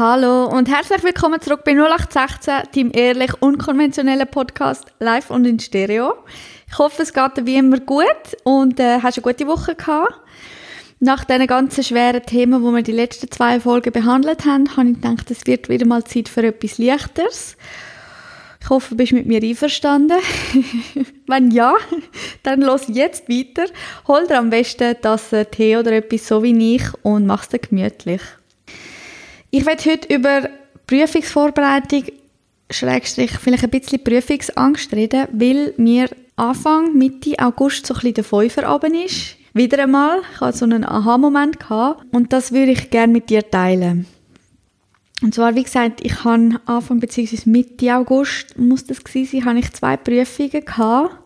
Hallo 0.00 0.46
und 0.46 0.70
herzlich 0.70 1.02
willkommen 1.02 1.42
zurück 1.42 1.60
bei 1.62 1.72
0816, 1.72 2.72
dem 2.74 2.90
ehrlich 2.94 3.34
unkonventionellen 3.42 4.26
Podcast 4.26 4.86
live 4.98 5.28
und 5.28 5.44
in 5.44 5.60
Stereo. 5.60 6.14
Ich 6.70 6.78
hoffe, 6.78 7.02
es 7.02 7.12
geht 7.12 7.36
dir 7.36 7.44
wie 7.44 7.56
immer 7.56 7.80
gut 7.80 8.06
und 8.44 8.80
äh, 8.80 9.02
hast 9.02 9.18
eine 9.18 9.22
gute 9.22 9.46
Woche 9.46 9.74
gehabt. 9.74 10.14
Nach 11.00 11.22
diesen 11.26 11.46
ganzen 11.46 11.84
schweren 11.84 12.22
Themen, 12.22 12.64
die 12.64 12.74
wir 12.74 12.82
die 12.82 12.92
letzten 12.92 13.30
zwei 13.30 13.60
Folgen 13.60 13.92
behandelt 13.92 14.46
haben, 14.46 14.74
habe 14.74 14.88
ich 14.88 14.94
gedacht, 15.02 15.30
es 15.30 15.46
wird 15.46 15.68
wieder 15.68 15.84
mal 15.84 16.02
Zeit 16.02 16.30
für 16.30 16.44
etwas 16.44 16.78
Leichteres. 16.78 17.58
Ich 18.62 18.70
hoffe, 18.70 18.94
du 18.94 18.96
bist 18.96 19.12
mit 19.12 19.26
mir 19.26 19.42
einverstanden. 19.42 20.16
Wenn 21.26 21.50
ja, 21.50 21.74
dann 22.42 22.62
los 22.62 22.84
jetzt 22.88 23.28
weiter. 23.28 23.70
Hol 24.08 24.26
dir 24.26 24.38
am 24.38 24.48
besten 24.48 24.96
das 25.02 25.28
Tee 25.50 25.76
oder 25.76 25.92
etwas 25.92 26.26
so 26.26 26.42
wie 26.42 26.76
ich 26.76 26.84
und 27.02 27.26
mach 27.26 27.42
es 27.42 27.50
dir 27.50 27.58
gemütlich. 27.58 28.22
Ich 29.52 29.66
werde 29.66 29.90
heute 29.90 30.14
über 30.14 30.48
Prüfungsvorbereitung, 30.86 32.04
Schrägstrich, 32.70 33.32
vielleicht 33.32 33.64
ein 33.64 33.70
bisschen 33.70 34.04
Prüfungsangst 34.04 34.92
reden, 34.92 35.26
weil 35.32 35.74
mir 35.76 36.08
Anfang, 36.36 36.96
Mitte 36.96 37.36
August 37.38 37.84
so 37.84 37.94
ein 37.94 37.96
bisschen 37.96 38.14
der 38.14 38.24
Fünfer 38.24 38.80
ist. 39.04 39.36
Wieder 39.52 39.82
einmal, 39.82 40.20
ich 40.32 40.40
hatte 40.40 40.58
so 40.58 40.64
einen 40.64 40.84
Aha-Moment 40.84 41.58
und 42.12 42.32
das 42.32 42.52
würde 42.52 42.70
ich 42.70 42.90
gerne 42.90 43.12
mit 43.12 43.28
dir 43.28 43.48
teilen. 43.50 44.06
Und 45.20 45.34
zwar, 45.34 45.56
wie 45.56 45.64
gesagt, 45.64 46.00
ich 46.04 46.22
habe 46.22 46.60
Anfang 46.66 47.00
bzw. 47.00 47.38
Mitte 47.46 47.96
August, 47.96 48.56
muss 48.56 48.84
das 48.84 49.02
gewesen 49.02 49.40
sein, 49.40 49.44
habe 49.46 49.58
ich 49.58 49.72
zwei 49.72 49.96
Prüfungen 49.96 50.64
gehabt 50.64 51.19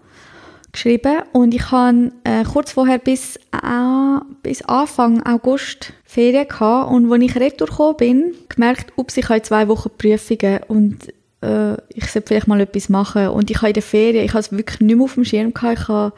geschrieben 0.75 1.23
und 1.33 1.55
ich 1.55 1.71
habe 1.71 2.13
äh, 2.25 2.45
kurz 2.45 2.73
vorher 2.73 2.99
bis, 2.99 3.37
äh, 3.37 4.21
bis 4.43 4.63
Anfang 4.63 5.23
August 5.25 5.95
Ferien 6.05 6.47
gehabt 6.47 6.91
und 6.91 7.11
als 7.11 7.23
ich 7.23 7.37
retour 7.37 7.97
bin, 7.97 8.35
gemerkt, 8.49 8.93
ups, 8.97 9.17
ich 9.17 9.29
habe 9.29 9.43
zwei 9.43 9.67
Wochen 9.69 9.91
Prüfungen 9.97 10.61
und 10.69 10.99
äh, 11.41 11.75
ich 11.89 12.11
sollte 12.11 12.29
vielleicht 12.29 12.49
mal 12.49 12.61
etwas 12.61 12.89
machen 12.89 13.29
und 13.29 13.51
ich 13.51 13.57
habe 13.59 13.69
in 13.69 13.75
der 13.75 13.83
Ferien, 13.83 14.25
ich 14.25 14.33
habe 14.33 14.41
es 14.41 14.53
wirklich 14.53 14.81
nicht 14.81 14.97
mehr 14.97 15.05
auf 15.05 15.15
dem 15.15 15.25
Schirm 15.25 15.55
gehabt, 15.55 15.79
ich 15.81 15.89
habe 15.89 16.13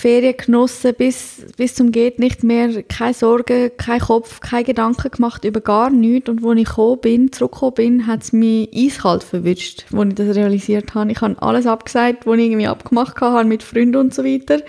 Ferien 0.00 0.34
genossen 0.36 0.94
bis, 0.96 1.44
bis 1.58 1.74
zum 1.74 1.92
geht 1.92 2.18
nicht 2.18 2.42
mehr, 2.42 2.82
keine 2.84 3.12
Sorgen, 3.12 3.70
kein 3.76 4.00
Kopf, 4.00 4.40
keine 4.40 4.64
Gedanken 4.64 5.10
gemacht 5.10 5.44
über 5.44 5.60
gar 5.60 5.90
nichts 5.90 6.30
und 6.30 6.42
als 6.42 6.58
ich 6.58 7.00
bin, 7.02 7.32
zurückgekommen 7.32 7.74
bin, 7.74 8.06
hat 8.06 8.22
es 8.22 8.32
mich 8.32 8.70
eiskalt 8.74 9.22
verwünscht, 9.22 9.84
als 9.92 10.08
ich 10.08 10.14
das 10.14 10.36
realisiert 10.36 10.94
habe. 10.94 11.12
Ich 11.12 11.20
habe 11.20 11.40
alles 11.42 11.66
abgesagt, 11.66 12.26
was 12.26 12.38
ich 12.38 12.46
irgendwie 12.46 12.66
abgemacht 12.66 13.20
habe 13.20 13.44
mit 13.44 13.62
Freunden 13.62 13.96
und 13.96 14.14
so 14.14 14.24
weiter, 14.24 14.62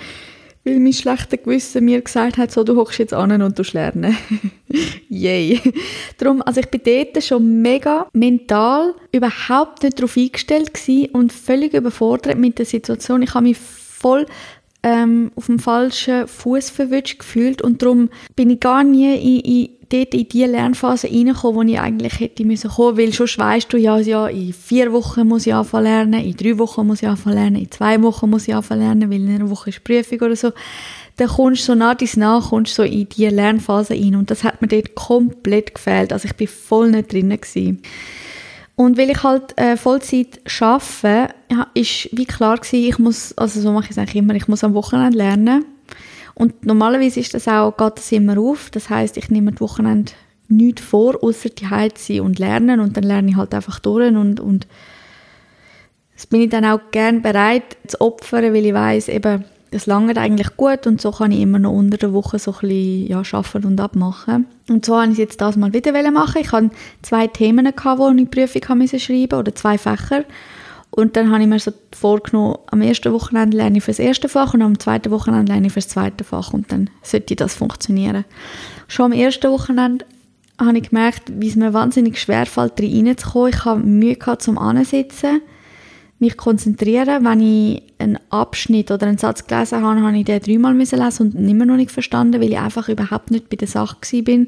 weil 0.66 0.80
mein 0.80 0.92
schlechter 0.92 1.38
Gewissen 1.38 1.86
mir 1.86 2.02
gesagt 2.02 2.38
hat, 2.38 2.52
so, 2.52 2.66
du 2.66 2.76
hockst 2.76 3.00
jetzt 3.00 3.14
an 3.14 3.42
und 3.42 3.58
du 3.58 3.64
lernen. 3.72 4.18
Yay. 5.10 5.62
Darum, 6.18 6.42
also 6.42 6.60
ich 6.60 6.68
bin 6.68 6.82
dort 6.84 7.24
schon 7.24 7.62
mega 7.62 8.08
mental 8.12 8.96
überhaupt 9.14 9.84
nicht 9.84 9.98
darauf 9.98 10.18
eingestellt 10.18 10.72
und 11.14 11.32
völlig 11.32 11.74
überfordert 11.74 12.38
mit 12.38 12.60
der 12.60 12.66
Situation. 12.66 13.22
Ich 13.22 13.34
habe 13.34 13.46
mich 13.46 13.58
voll 13.58 14.26
ähm, 14.84 15.32
auf 15.36 15.46
dem 15.46 15.60
falschen 15.60 16.28
Fuß 16.28 16.72
verwünscht 16.72 17.20
gefühlt 17.20 17.62
und 17.62 17.82
darum 17.82 18.10
bin 18.36 18.50
ich 18.50 18.60
gar 18.60 18.84
nie 18.84 19.16
in, 19.16 19.40
in, 19.40 19.70
dort 19.90 20.14
in 20.14 20.28
die 20.28 20.44
Lernphase 20.44 21.08
reingekommen, 21.08 21.56
wo 21.56 21.72
ich 21.72 21.80
eigentlich 21.80 22.20
hätte 22.20 22.46
müssen 22.46 22.72
kommen, 22.72 22.98
weil 22.98 23.14
schon 23.14 23.28
weißt 23.28 23.72
du 23.72 23.78
ja, 23.78 24.00
ja, 24.00 24.28
in 24.28 24.54
vier 24.54 24.92
Wochen 24.92 25.28
muss 25.28 25.46
ich 25.46 25.54
anfangen 25.54 25.84
lernen, 25.84 26.24
in 26.26 26.36
drei 26.36 26.58
Wochen 26.58 26.88
muss 26.88 27.04
ich 27.04 27.08
anfangen 27.08 27.36
lernen, 27.36 27.56
in 27.58 27.72
zwei 27.72 28.02
Wochen 28.02 28.30
muss 28.30 28.48
ich 28.48 28.56
anfangen 28.56 28.82
lernen, 28.82 29.12
weil 29.12 29.22
in 29.22 29.36
einer 29.36 29.50
Woche 29.50 29.70
ist 29.70 29.84
Prüfung 29.84 30.20
oder 30.22 30.36
so. 30.36 30.52
Dann 31.18 31.28
kommst 31.28 31.64
du 31.64 31.66
so 31.66 31.76
nach 31.76 31.96
dies 31.96 32.18
nach, 32.18 32.50
kommst 32.50 32.74
so 32.74 32.84
in 32.84 33.08
die 33.10 33.28
Lernphase 33.28 33.94
rein 33.94 34.16
und 34.16 34.32
das 34.32 34.44
hat 34.44 34.62
mir 34.62 34.68
dort 34.68 34.96
komplett 34.96 35.76
gefehlt, 35.76 36.14
also 36.14 36.26
ich 36.26 36.36
bin 36.36 36.48
voll 36.48 36.90
nicht 36.90 37.12
drin 37.12 37.30
gewesen. 37.30 37.82
Und 38.76 38.98
weil 38.98 39.10
ich 39.10 39.22
halt 39.24 39.58
äh, 39.58 39.78
Vollzeit 39.78 40.40
arbeite, 40.60 41.34
ist 41.74 42.10
wie 42.14 42.26
klar 42.26 42.58
gewesen, 42.58 42.88
ich 42.88 43.00
muss, 43.00 43.38
also 43.38 43.62
so 43.62 43.72
mache 43.72 43.86
ich 43.86 43.92
es 43.92 43.98
eigentlich 43.98 44.16
immer, 44.16 44.34
ich 44.36 44.48
muss 44.48 44.64
am 44.64 44.74
Wochenende 44.74 45.18
lernen. 45.18 45.66
Und 46.34 46.66
normalerweise 46.66 47.20
ist 47.20 47.34
das 47.34 47.48
auch, 47.48 47.76
geht 47.76 47.98
das 47.98 48.12
immer 48.12 48.40
auf. 48.40 48.70
Das 48.72 48.90
heißt, 48.90 49.18
ich 49.18 49.30
nehme 49.30 49.52
das 49.52 49.62
Wochenende 49.62 50.14
nichts 50.48 50.82
vor, 50.82 51.22
außer 51.24 51.50
die 51.50 51.68
sein 51.98 52.22
und 52.22 52.40
lernen. 52.40 52.80
Und 52.80 52.98
dann 52.98 53.04
lerne 53.04 53.30
ich 53.30 53.36
halt 53.36 53.54
einfach 53.54 53.80
durch 53.80 54.14
und, 54.16 54.40
und 54.40 54.68
das 56.16 56.28
bin 56.28 56.42
ich 56.42 56.50
dann 56.50 56.66
auch 56.66 56.80
gern 56.92 57.22
bereit 57.22 57.78
zu 57.88 58.00
opfern, 58.00 58.54
weil 58.54 58.66
ich 58.66 58.74
weiß 58.74 59.10
eben, 59.10 59.44
das 59.72 59.86
langt 59.86 60.18
eigentlich 60.18 60.58
gut 60.58 60.86
und 60.86 61.00
so 61.00 61.12
kann 61.12 61.32
ich 61.32 61.40
immer 61.40 61.58
noch 61.58 61.72
unter 61.72 61.98
der 61.98 62.12
Woche 62.12 62.38
so 62.40 62.52
ein 62.52 62.60
bisschen 62.60 63.08
ja, 63.08 63.24
arbeiten 63.32 63.66
und 63.66 63.80
abmachen. 63.80 64.46
Und 64.70 64.86
so 64.86 65.02
habe 65.02 65.14
ich 65.14 65.18
jetzt 65.18 65.40
das 65.40 65.56
mal 65.56 65.74
wieder 65.74 66.12
machen. 66.12 66.42
Ich 66.42 66.52
hatte 66.52 66.72
zwei 67.02 67.28
Themen, 67.28 67.66
gehabt, 67.74 68.00
wo 68.00 68.10
ich 68.10 68.30
Prüfung 68.30 68.62
schreiben 68.62 68.80
musste, 68.80 69.36
oder 69.38 69.56
zwei 69.56 69.78
Fächer. 69.78 70.26
Und 70.90 71.16
dann 71.16 71.32
habe 71.32 71.42
ich 71.42 71.48
mir 71.48 71.58
so 71.58 71.72
vorgenommen, 71.94 72.58
am 72.70 72.82
ersten 72.82 73.14
Wochenende 73.14 73.56
lerne 73.56 73.78
ich 73.78 73.84
für 73.86 73.92
das 73.92 74.00
erste 74.00 74.28
Fach 74.28 74.54
und 74.54 74.62
am 74.62 74.78
zweiten 74.78 75.10
Wochenende 75.10 75.54
lerne 75.54 75.68
ich 75.68 75.74
für 75.74 75.80
das 75.80 75.88
zweite 75.88 76.26
Fach 76.26 76.54
und 76.54 76.70
dann 76.70 76.90
sollte 77.02 77.38
das 77.38 77.56
funktionieren. 77.56 78.26
Schon 78.90 79.14
am 79.14 79.18
ersten 79.18 79.50
Wochenende 79.50 80.06
habe 80.60 80.78
ich 80.78 80.90
gemerkt, 80.90 81.32
wie 81.34 81.48
es 81.48 81.56
mir 81.56 81.74
wahnsinnig 81.74 82.20
schwer 82.20 82.46
fällt, 82.46 82.82
reinzukommen. 82.82 83.54
Ich 83.54 83.64
habe 83.64 83.80
Mühe 83.80 84.18
gehabt 84.18 84.42
zum 84.42 84.58
Ansitzen 84.58 85.42
mich 86.22 86.38
konzentrieren. 86.38 87.26
Wenn 87.26 87.42
ich 87.42 87.84
einen 88.00 88.20
Abschnitt 88.30 88.92
oder 88.92 89.08
einen 89.08 89.18
Satz 89.18 89.48
gelesen 89.48 89.82
habe, 89.82 90.02
habe 90.02 90.18
ich 90.18 90.26
den 90.26 90.40
dreimal 90.40 90.78
lesen 90.78 91.34
und 91.36 91.50
immer 91.50 91.66
noch 91.66 91.76
nicht 91.76 91.92
verstanden, 91.92 92.42
weil 92.42 92.52
ich 92.52 92.60
einfach 92.60 92.88
überhaupt 92.88 93.32
nicht 93.32 93.50
bei 93.50 93.58
der 93.58 93.68
Sache 93.68 94.24
bin. 94.24 94.48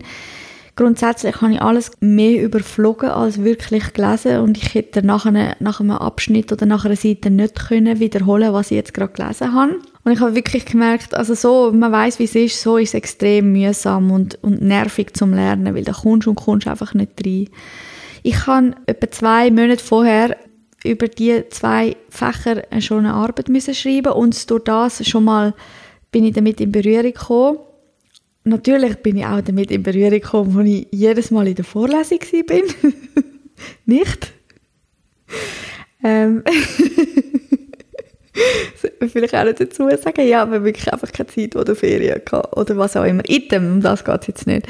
Grundsätzlich 0.75 1.39
habe 1.39 1.53
ich 1.53 1.61
alles 1.61 1.91
mehr 1.99 2.41
überflogen 2.41 3.09
als 3.09 3.43
wirklich 3.43 3.93
gelesen 3.93 4.39
und 4.39 4.57
ich 4.57 4.73
hätte 4.73 5.05
nach 5.05 5.27
einem, 5.27 5.53
nach 5.59 5.79
einem 5.79 5.91
Abschnitt 5.91 6.51
oder 6.51 6.65
nach 6.65 6.83
einer 6.83 6.95
Seite 6.95 7.29
nicht 7.29 7.67
können 7.67 7.99
wiederholen, 7.99 8.53
was 8.53 8.71
ich 8.71 8.77
jetzt 8.77 8.93
gerade 8.95 9.13
gelesen 9.13 9.53
habe. 9.53 9.75
Und 10.03 10.11
ich 10.11 10.19
habe 10.19 10.33
wirklich 10.35 10.65
gemerkt, 10.65 11.13
also 11.13 11.35
so, 11.35 11.71
man 11.71 11.91
weiß, 11.91 12.17
wie 12.17 12.23
es 12.23 12.33
ist, 12.33 12.59
so 12.59 12.77
ist 12.77 12.89
es 12.89 12.93
extrem 12.95 13.51
mühsam 13.51 14.09
und, 14.09 14.43
und 14.43 14.63
nervig 14.63 15.13
zum 15.13 15.33
Lernen, 15.33 15.75
weil 15.75 15.83
da 15.83 15.93
kommst 15.93 16.27
und 16.27 16.35
kommst 16.35 16.67
einfach 16.67 16.95
nicht 16.95 17.23
rein. 17.23 17.49
Ich 18.23 18.47
habe 18.47 18.73
etwa 18.87 19.11
zwei 19.11 19.51
Monate 19.51 19.83
vorher 19.83 20.37
über 20.83 21.07
die 21.07 21.43
zwei 21.49 21.95
Fächer 22.09 22.63
schon 22.79 22.99
eine 22.99 23.13
Arbeit 23.13 23.49
müssen 23.49 23.73
schreiben 23.73 24.13
und 24.13 24.49
durch 24.49 24.63
das 24.63 25.07
schon 25.07 25.23
mal 25.23 25.53
bin 26.11 26.25
ich 26.25 26.33
damit 26.33 26.61
in 26.61 26.71
Berührung 26.71 27.13
gekommen. 27.13 27.59
Natürlich 28.45 28.97
bin 28.97 29.17
ich 29.17 29.25
auch 29.25 29.41
damit 29.41 29.71
in 29.71 29.83
Berührung 29.83 30.11
gekommen, 30.11 30.57
als 30.57 30.67
ich 30.67 30.87
jedes 30.91 31.31
Mal 31.31 31.47
in 31.47 31.55
der 31.55 31.65
Vorlesung 31.65 32.19
bin. 32.45 32.63
Nicht? 33.85 34.33
Ähm 36.03 36.43
vielleicht 39.09 39.35
auch 39.35 39.43
nicht 39.43 39.59
dazu 39.59 39.87
sagen, 39.89 40.27
ja, 40.27 40.41
aber 40.41 40.63
wirklich 40.63 40.91
einfach 40.91 41.11
keine 41.11 41.27
Zeit 41.27 41.55
oder 41.55 41.75
Ferien 41.75 42.21
gehabt 42.25 42.57
oder 42.57 42.77
was 42.77 42.97
auch 42.97 43.03
immer. 43.03 43.23
Item, 43.27 43.73
um 43.73 43.81
das 43.81 44.03
geht 44.03 44.21
es 44.21 44.27
jetzt 44.27 44.47
nicht. 44.47 44.65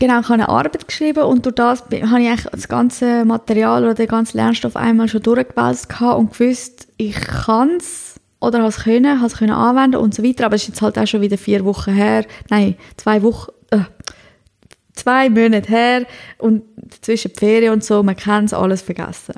Genau, 0.00 0.20
ich 0.20 0.24
habe 0.24 0.34
eine 0.34 0.48
Arbeit 0.48 0.88
geschrieben 0.88 1.24
und 1.24 1.44
durch 1.44 1.56
das 1.56 1.82
habe 1.82 1.96
ich 1.96 2.04
eigentlich 2.04 2.46
das 2.50 2.68
ganze 2.68 3.26
Material 3.26 3.84
oder 3.84 3.92
den 3.92 4.08
ganzen 4.08 4.38
Lernstoff 4.38 4.74
einmal 4.74 5.08
schon 5.08 5.22
durchgewälzt 5.22 5.88
und 6.00 6.32
gewusst, 6.32 6.88
ich 6.96 7.20
kann 7.20 7.76
es 7.76 8.14
oder 8.40 8.60
habe 8.60 8.68
es 8.68 8.78
können, 8.78 9.18
habe 9.18 9.26
es 9.26 9.36
können 9.36 9.52
anwenden 9.52 9.96
und 9.96 10.14
so 10.14 10.24
weiter, 10.24 10.46
aber 10.46 10.54
es 10.56 10.62
ist 10.62 10.68
jetzt 10.68 10.80
halt 10.80 10.98
auch 10.98 11.06
schon 11.06 11.20
wieder 11.20 11.36
vier 11.36 11.66
Wochen 11.66 11.92
her, 11.92 12.24
nein, 12.48 12.76
zwei 12.96 13.22
Wochen, 13.22 13.50
äh, 13.72 13.80
zwei 14.94 15.28
Monate 15.28 15.68
her 15.68 16.06
und 16.38 16.62
zwischen 17.02 17.32
die 17.34 17.38
Ferien 17.38 17.74
und 17.74 17.84
so, 17.84 18.02
man 18.02 18.16
kann 18.16 18.46
es 18.46 18.54
alles 18.54 18.80
vergessen. 18.80 19.34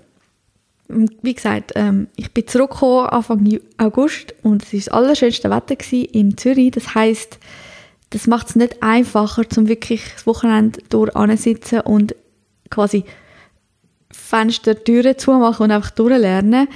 Wie 0.86 1.34
gesagt, 1.34 1.72
ähm, 1.74 2.06
ich 2.14 2.32
bin 2.32 2.46
zurückgekommen 2.46 3.08
Anfang 3.08 3.58
August 3.78 4.32
und 4.44 4.62
es 4.62 4.72
war 4.72 4.78
das 4.78 4.88
allerschönste 4.90 5.50
Wetter 5.50 5.76
in 5.92 6.36
Zürich, 6.36 6.70
das 6.70 6.94
heisst, 6.94 7.40
das 8.12 8.26
macht 8.26 8.50
es 8.50 8.56
nicht 8.56 8.82
einfacher, 8.82 9.48
zum 9.48 9.68
wirklich 9.68 10.02
das 10.14 10.26
Wochenende 10.26 10.80
durch 10.88 11.14
und 11.84 12.14
quasi 12.70 13.04
Fenster, 14.10 14.82
Türen 14.82 15.18
zumachen 15.18 15.64
und 15.64 15.70
einfach 15.70 15.90
durchlernen. 15.90 16.68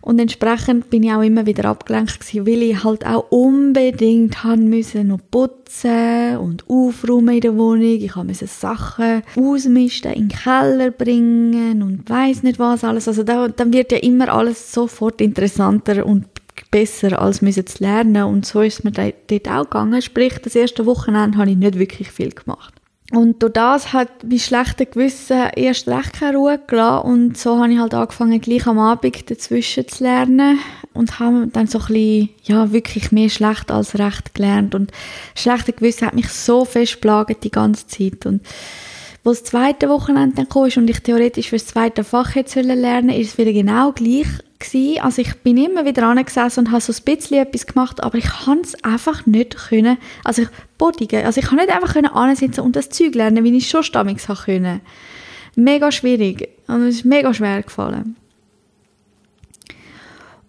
Und 0.00 0.18
entsprechend 0.18 0.90
bin 0.90 1.02
ich 1.02 1.12
auch 1.12 1.22
immer 1.22 1.46
wieder 1.46 1.64
abgelenkt 1.64 2.20
gewesen, 2.20 2.46
weil 2.46 2.62
ich 2.62 2.84
halt 2.84 3.06
auch 3.06 3.30
unbedingt 3.30 4.44
haben 4.44 4.68
müssen 4.68 5.08
noch 5.08 5.20
putzen 5.30 6.36
und 6.36 6.68
aufräumen 6.68 7.36
in 7.36 7.40
der 7.40 7.56
Wohnung. 7.56 7.82
Ich 7.82 8.14
musste 8.14 8.46
Sachen 8.46 9.22
ausmisten, 9.34 10.12
in 10.12 10.28
den 10.28 10.36
Keller 10.36 10.90
bringen 10.90 11.82
und 11.82 12.08
weiß 12.08 12.42
nicht 12.42 12.58
was 12.58 12.84
alles. 12.84 13.08
Also 13.08 13.22
da, 13.22 13.48
dann 13.48 13.72
wird 13.72 13.92
ja 13.92 13.98
immer 13.98 14.28
alles 14.28 14.72
sofort 14.72 15.20
interessanter 15.22 16.04
und 16.04 16.33
besser, 16.74 17.22
als 17.22 17.38
zu 17.38 17.64
lernen. 17.78 18.24
Und 18.24 18.44
so 18.44 18.60
ist 18.60 18.80
es 18.80 18.84
mir 18.84 18.90
dort 18.90 19.48
auch 19.48 19.62
gegangen. 19.62 20.02
Sprich, 20.02 20.38
das 20.42 20.56
erste 20.56 20.86
Wochenende 20.86 21.38
habe 21.38 21.50
ich 21.50 21.56
nicht 21.56 21.78
wirklich 21.78 22.10
viel 22.10 22.30
gemacht. 22.30 22.74
Und 23.12 23.40
durch 23.42 23.52
das 23.52 23.92
hat 23.92 24.08
mein 24.28 24.40
schlechtes 24.40 24.90
Gewissen 24.90 25.50
erst 25.54 25.86
recht 25.86 26.14
keine 26.14 26.36
Ruhe 26.36 26.58
gelassen. 26.66 27.06
Und 27.06 27.38
so 27.38 27.60
habe 27.60 27.72
ich 27.72 27.78
halt 27.78 27.94
angefangen, 27.94 28.40
gleich 28.40 28.66
am 28.66 28.80
Abend 28.80 29.30
dazwischen 29.30 29.86
zu 29.86 30.02
lernen. 30.02 30.58
Und 30.94 31.20
habe 31.20 31.46
dann 31.52 31.68
so 31.68 31.78
ein 31.78 31.86
bisschen, 31.86 32.30
ja, 32.42 32.72
wirklich 32.72 33.12
mehr 33.12 33.28
schlecht 33.28 33.70
als 33.70 33.96
recht 33.96 34.34
gelernt. 34.34 34.74
Und 34.74 34.90
das 35.34 35.42
schlechte 35.42 35.74
Gewissen 35.74 36.08
hat 36.08 36.14
mich 36.14 36.28
so 36.28 36.64
fest 36.64 37.00
plagt 37.00 37.44
die 37.44 37.52
ganze 37.52 37.86
Zeit. 37.86 38.26
Und 38.26 38.40
Wo 39.22 39.30
das 39.30 39.44
zweite 39.44 39.88
Wochenende 39.88 40.34
dann 40.34 40.48
kam 40.48 40.64
und 40.64 40.90
ich 40.90 41.00
theoretisch 41.00 41.50
für 41.50 41.56
das 41.56 41.66
zweite 41.66 42.02
Fach 42.02 42.34
hätte 42.34 42.62
lernen 42.62 43.10
ist 43.10 43.28
es 43.28 43.38
wieder 43.38 43.52
genau 43.52 43.92
gleich 43.92 44.26
gewesen. 44.64 45.00
Also 45.00 45.22
ich 45.22 45.34
bin 45.36 45.56
immer 45.56 45.84
wieder 45.84 46.06
angesessen 46.06 46.60
und 46.60 46.72
habe 46.72 46.80
so 46.80 46.92
ein 46.92 47.04
bisschen 47.04 47.38
etwas 47.38 47.66
gemacht, 47.66 48.02
aber 48.02 48.18
ich 48.18 48.26
kann 48.26 48.60
es 48.60 48.82
einfach 48.84 49.26
nicht 49.26 49.56
können. 49.56 49.98
Also 50.24 50.42
ich 50.42 50.48
bodigen. 50.78 51.24
Also 51.24 51.40
ich 51.40 51.46
kann 51.46 51.58
nicht 51.58 51.70
einfach 51.70 51.94
ansitzen 52.12 52.60
und 52.60 52.76
das 52.76 52.90
Zeug 52.90 53.14
lernen, 53.14 53.44
wie 53.44 53.56
ich 53.56 53.68
schon 53.68 53.82
habe 53.82 54.14
können. 54.14 54.80
Mega 55.56 55.92
schwierig. 55.92 56.48
Und 56.66 56.82
es 56.82 56.96
ist 56.96 57.04
mega 57.04 57.32
schwer 57.32 57.62
gefallen. 57.62 58.16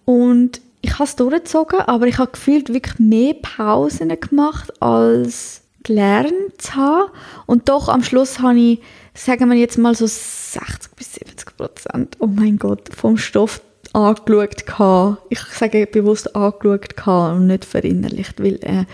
Und 0.05 0.61
ich 0.81 0.93
habe 0.93 1.05
es 1.05 1.15
durchgezogen, 1.15 1.79
aber 1.79 2.07
ich 2.07 2.19
habe 2.19 2.31
gefühlt 2.31 2.71
wirklich 2.71 2.99
mehr 2.99 3.33
Pausen 3.33 4.09
gemacht, 4.19 4.81
als 4.81 5.63
gelernt 5.83 6.59
zu 6.59 6.75
haben. 6.75 7.11
Und 7.45 7.69
doch 7.69 7.89
am 7.89 8.03
Schluss 8.03 8.39
habe 8.39 8.59
ich, 8.59 8.81
sagen 9.13 9.49
wir 9.49 9.57
jetzt 9.57 9.77
mal 9.77 9.95
so 9.95 10.05
60 10.05 10.95
bis 10.95 11.13
70 11.13 11.57
Prozent, 11.57 12.17
oh 12.19 12.27
mein 12.27 12.57
Gott, 12.57 12.89
vom 12.95 13.17
Stoff 13.17 13.61
angeschaut 13.95 14.65
gehabt. 14.65 15.21
Ich 15.29 15.39
sage 15.39 15.87
bewusst 15.87 16.35
angeschaut 16.35 16.95
gehabt 16.95 17.35
und 17.35 17.47
nicht 17.47 17.65
verinnerlicht, 17.65 18.41
weil 18.43 18.59
äh, 18.61 18.85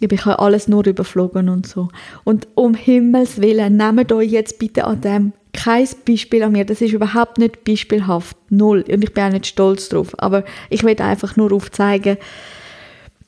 ich 0.00 0.24
habe 0.24 0.38
alles 0.38 0.68
nur 0.68 0.86
überflogen 0.86 1.48
und 1.48 1.66
so. 1.66 1.88
Und 2.24 2.48
um 2.54 2.74
Himmels 2.74 3.40
Willen, 3.40 3.76
nehmt 3.76 4.12
euch 4.12 4.30
jetzt 4.30 4.58
bitte 4.58 4.84
an 4.84 5.00
dem 5.00 5.32
kein 5.52 5.88
Beispiel 6.06 6.42
an 6.44 6.52
mir. 6.52 6.64
Das 6.64 6.80
ist 6.80 6.92
überhaupt 6.92 7.38
nicht 7.38 7.64
beispielhaft. 7.64 8.36
Null. 8.48 8.84
Und 8.88 9.02
ich 9.02 9.12
bin 9.12 9.24
auch 9.24 9.32
nicht 9.32 9.46
stolz 9.46 9.88
drauf. 9.88 10.14
Aber 10.18 10.44
ich 10.70 10.84
will 10.84 11.00
einfach 11.00 11.36
nur 11.36 11.52
aufzeigen, 11.52 12.16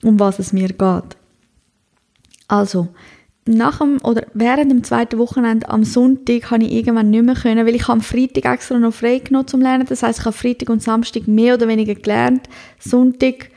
um 0.04 0.20
was 0.20 0.38
es 0.38 0.52
mir 0.52 0.68
geht. 0.68 1.16
Also, 2.46 2.88
nach 3.50 3.78
dem, 3.78 3.98
oder 4.02 4.26
während 4.34 4.70
dem 4.70 4.84
zweiten 4.84 5.18
Wochenende 5.18 5.68
am 5.68 5.84
Sonntag 5.84 6.50
habe 6.50 6.64
ich 6.64 6.72
irgendwann 6.72 7.10
nicht 7.10 7.24
mehr 7.24 7.34
können, 7.34 7.66
weil 7.66 7.74
ich 7.74 7.88
am 7.88 8.00
Freitag 8.00 8.44
extra 8.44 8.78
noch 8.78 8.94
frei 8.94 9.18
genommen 9.18 9.48
zum 9.48 9.60
Lernen. 9.60 9.86
Das 9.88 10.02
heißt, 10.02 10.20
ich 10.20 10.24
habe 10.24 10.36
Freitag 10.36 10.70
und 10.70 10.82
Samstag 10.82 11.26
mehr 11.26 11.54
oder 11.54 11.68
weniger 11.68 11.94
gelernt. 11.94 12.48
Sonntag 12.78 13.50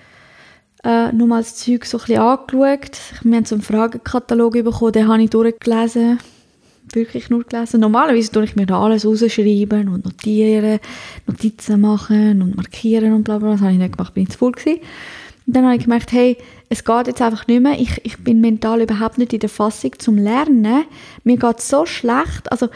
äh, 0.84 1.12
nochmal 1.12 1.42
das 1.42 1.56
Zeug 1.56 1.86
so 1.86 1.98
ein 1.98 2.06
bisschen 2.06 2.22
angeschaut. 2.22 3.00
Wir 3.24 3.36
haben 3.36 3.46
so 3.46 3.56
einen 3.56 3.62
Fragenkatalog 3.62 4.54
bekommen, 4.54 4.92
den 4.92 5.08
habe 5.08 5.24
ich 5.24 5.30
durchgelesen. 5.30 6.20
Wirklich 6.92 7.30
nur 7.30 7.44
gelesen. 7.44 7.80
Normalerweise 7.80 8.32
tue 8.32 8.44
ich 8.44 8.56
mir 8.56 8.66
da 8.66 8.80
alles 8.80 9.06
rausschreiben 9.06 9.88
und 9.88 10.06
notieren, 10.06 10.80
Notizen 11.26 11.82
machen 11.82 12.42
und 12.42 12.56
markieren 12.56 13.14
und 13.14 13.24
bla 13.24 13.40
bla. 13.40 13.52
Das 13.52 13.62
habe 13.62 13.72
ich 13.72 13.78
nicht 13.78 13.98
gemacht, 13.98 14.14
bin 14.14 14.24
ich 14.24 14.30
zu 14.30 14.38
voll 14.38 14.52
gewesen. 14.52 14.80
Und 15.46 15.56
dann 15.56 15.66
habe 15.66 15.76
ich 15.76 15.84
gemerkt, 15.84 16.12
hey, 16.12 16.38
es 16.70 16.86
geht 16.86 17.08
jetzt 17.08 17.22
einfach 17.22 17.48
nicht 17.48 17.62
mehr. 17.62 17.80
Ich, 17.80 18.00
ich 18.04 18.18
bin 18.24 18.40
mental 18.42 18.82
überhaupt 18.82 19.18
nicht 19.18 19.34
in 19.34 19.40
der 19.40 19.50
Fassung 19.50 19.92
zum 20.00 20.18
Lernen. 20.18 20.86
Mir 21.24 21.38
geht 21.38 21.60
so 21.60 21.86
schlecht. 21.86 22.52
Also, 22.52 22.70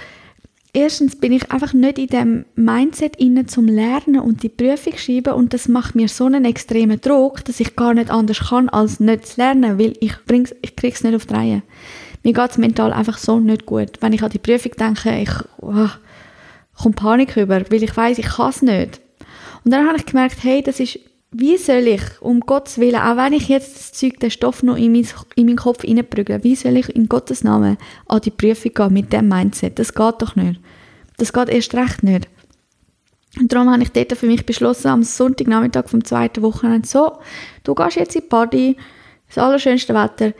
erstens 0.74 1.16
bin 1.16 1.32
ich 1.32 1.52
einfach 1.52 1.74
nicht 1.74 1.98
in 1.98 2.08
dem 2.08 2.46
Mindset 2.56 3.16
inne 3.16 3.46
zum 3.46 3.66
Lernen 3.66 4.20
und 4.20 4.44
die 4.44 4.50
Prüfung 4.50 4.98
schreiben 4.98 5.34
und 5.34 5.54
das 5.54 5.68
macht 5.68 5.96
mir 5.96 6.08
so 6.08 6.26
einen 6.26 6.46
extremen 6.46 7.02
Druck, 7.02 7.44
dass 7.46 7.60
ich 7.60 7.76
gar 7.76 7.94
nicht 7.94 8.12
anders 8.12 8.50
kann, 8.50 8.70
als 8.70 9.00
nicht 9.00 9.28
zu 9.28 9.42
lernen, 9.42 9.80
weil 9.80 9.94
ich, 10.00 10.14
bring's, 10.26 10.54
ich 10.62 10.76
krieg's 10.76 11.04
nicht 11.04 11.16
auf 11.16 11.26
die 11.26 11.34
Reihe. 11.34 11.64
Mir 12.24 12.34
geht's 12.34 12.58
mental 12.58 12.92
einfach 12.92 13.18
so 13.18 13.40
nicht 13.40 13.66
gut. 13.66 13.94
Wenn 14.02 14.14
ich 14.14 14.22
an 14.22 14.30
die 14.30 14.40
Prüfung 14.40 14.74
denke, 14.74 15.18
ich 15.22 15.32
oh, 15.62 15.88
komme 16.76 16.96
Panik 16.96 17.38
über, 17.38 17.62
weil 17.72 17.84
ich 17.84 17.96
weiß, 17.96 18.18
ich 18.18 18.38
es 18.38 18.62
nicht. 18.62 19.00
Und 19.64 19.72
dann 19.72 19.88
habe 19.88 19.98
ich 19.98 20.06
gemerkt, 20.06 20.44
hey, 20.44 20.62
das 20.62 20.80
ist 20.80 21.00
wie 21.32 21.58
soll 21.58 21.88
ich, 21.88 22.02
um 22.22 22.40
Gottes 22.40 22.78
Willen, 22.78 23.02
auch 23.02 23.18
wenn 23.18 23.34
ich 23.34 23.50
jetzt 23.50 23.76
das 23.76 23.92
Zeug, 23.94 24.20
den 24.20 24.32
Stoff 24.32 24.64
noch 24.64 24.78
in, 24.78 24.94
mein, 24.94 25.08
in 25.36 25.46
meinen 25.46 25.58
Kopf 25.58 25.84
reinprügle, 25.84 26.44
wie 26.44 26.56
soll 26.56 26.78
ich 26.78 26.90
in 26.96 27.10
Gottes 27.10 27.44
Namen 27.44 27.78
an 28.08 28.22
die 28.22 28.32
Prüfung 28.32 28.74
gehen 28.74 28.94
mit 28.94 29.12
dem 29.12 29.28
Mindset? 29.28 29.78
Das 29.78 29.94
geht 29.94 30.22
doch 30.22 30.36
nicht. 30.36 30.62
Das 31.18 31.34
geht 31.34 31.50
erst 31.50 31.74
recht 31.76 32.04
nicht. 32.04 32.30
Und 33.40 33.52
darum 33.52 33.70
habe 33.72 33.84
ich 33.84 33.92
dort 33.92 34.14
für 34.14 34.26
mich 34.26 34.46
beschlossen, 34.46 34.88
am 34.88 35.04
Sonntagnachmittag 35.04 35.90
vom 35.90 36.04
zweiten 36.04 36.42
Wochenende, 36.42 36.88
so, 36.88 37.20
du 37.64 37.76
gehst 37.76 37.98
jetzt 37.98 38.16
in 38.16 38.22
die 38.22 38.28
Body, 38.28 38.78
das 39.28 39.38
allerschönste 39.38 39.94
Wetter, 39.94 40.34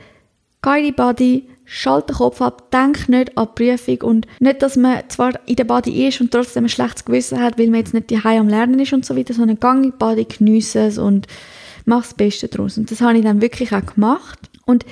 geh 0.62 0.78
in 0.78 0.84
die 0.84 0.92
Body, 0.92 1.48
Schalt 1.70 2.08
den 2.08 2.16
Kopf 2.16 2.40
ab, 2.40 2.70
denk 2.70 3.10
nicht 3.10 3.36
an 3.36 3.48
die 3.48 3.62
Prüfung 3.62 4.08
und 4.08 4.26
nicht, 4.40 4.62
dass 4.62 4.76
man 4.76 5.02
zwar 5.08 5.38
in 5.46 5.56
der 5.56 5.64
Body 5.64 6.08
ist 6.08 6.18
und 6.20 6.30
trotzdem 6.30 6.64
ein 6.64 6.70
schlechtes 6.70 7.04
Gewissen 7.04 7.40
hat, 7.40 7.58
weil 7.58 7.66
man 7.66 7.80
jetzt 7.80 7.92
nicht 7.92 8.08
die 8.08 8.16
am 8.24 8.48
Lernen 8.48 8.80
ist 8.80 8.94
und 8.94 9.04
so 9.04 9.14
weiter, 9.14 9.34
sondern 9.34 9.60
gang 9.60 9.84
in 9.84 9.90
die 9.90 9.96
Body, 9.98 10.24
geniesse 10.24 10.86
es 10.86 10.96
und 10.96 11.26
mach 11.84 12.04
das 12.04 12.14
Beste 12.14 12.48
daraus. 12.48 12.78
Und 12.78 12.90
das 12.90 13.02
habe 13.02 13.18
ich 13.18 13.24
dann 13.24 13.42
wirklich 13.42 13.74
auch 13.74 13.84
gemacht. 13.84 14.38
Und 14.64 14.86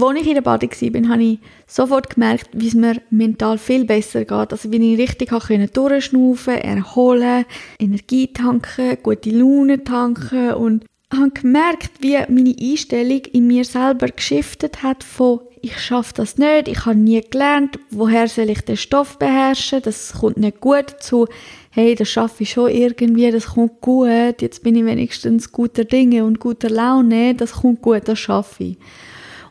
als 0.00 0.20
ich 0.20 0.26
in 0.26 0.34
der 0.34 0.40
Body 0.40 0.70
war, 0.70 1.10
habe 1.10 1.22
ich 1.22 1.38
sofort 1.66 2.14
gemerkt, 2.14 2.48
wie 2.54 2.68
es 2.68 2.74
mir 2.74 3.02
mental 3.10 3.58
viel 3.58 3.84
besser 3.84 4.20
geht. 4.20 4.52
Also 4.52 4.72
wie 4.72 4.94
ich 4.94 4.98
richtig 4.98 5.28
konnte 5.28 5.68
durchschnaufen, 5.68 6.54
erholen, 6.54 7.44
Energie 7.78 8.32
tanken, 8.32 8.96
gute 9.02 9.30
Laune 9.30 9.84
tanken 9.84 10.54
und 10.54 10.86
habe 11.12 11.30
gemerkt, 11.30 11.90
wie 12.00 12.16
meine 12.28 12.56
Einstellung 12.58 13.20
in 13.32 13.46
mir 13.46 13.66
selber 13.66 14.06
geschiftet 14.06 14.82
hat 14.82 15.04
von 15.04 15.40
ich 15.62 15.78
schaffe 15.78 16.12
das 16.14 16.38
nicht, 16.38 16.66
ich 16.66 16.84
habe 16.84 16.96
nie 16.96 17.20
gelernt, 17.20 17.78
woher 17.90 18.26
soll 18.26 18.50
ich 18.50 18.62
den 18.62 18.76
Stoff 18.76 19.18
beherrschen, 19.18 19.80
das 19.80 20.12
kommt 20.20 20.36
nicht 20.36 20.60
gut 20.60 20.92
dazu, 20.92 21.26
hey, 21.70 21.94
das 21.94 22.08
schaffe 22.08 22.42
ich 22.42 22.50
schon 22.50 22.70
irgendwie, 22.70 23.30
das 23.30 23.46
kommt 23.46 23.80
gut, 23.80 24.42
jetzt 24.42 24.62
bin 24.64 24.74
ich 24.74 24.84
wenigstens 24.84 25.52
guter 25.52 25.84
Dinge 25.84 26.24
und 26.24 26.40
guter 26.40 26.68
Laune, 26.68 27.34
das 27.34 27.52
kommt 27.52 27.80
gut, 27.80 28.02
das 28.06 28.18
schaffe 28.18 28.64
ich. 28.64 28.76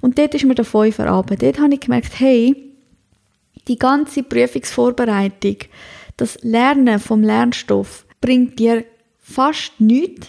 Und 0.01 0.17
dort 0.17 0.35
ist 0.35 0.43
mir 0.43 0.55
der 0.55 0.65
Fünfer 0.65 1.07
runter. 1.07 1.35
Dort 1.35 1.59
habe 1.59 1.75
ich 1.75 1.79
gemerkt, 1.79 2.19
hey, 2.19 2.55
die 3.67 3.77
ganze 3.77 4.23
Prüfungsvorbereitung, 4.23 5.57
das 6.17 6.39
Lernen 6.41 6.99
vom 6.99 7.23
Lernstoff 7.23 8.05
bringt 8.19 8.59
dir 8.59 8.83
fast 9.19 9.79
nichts, 9.79 10.27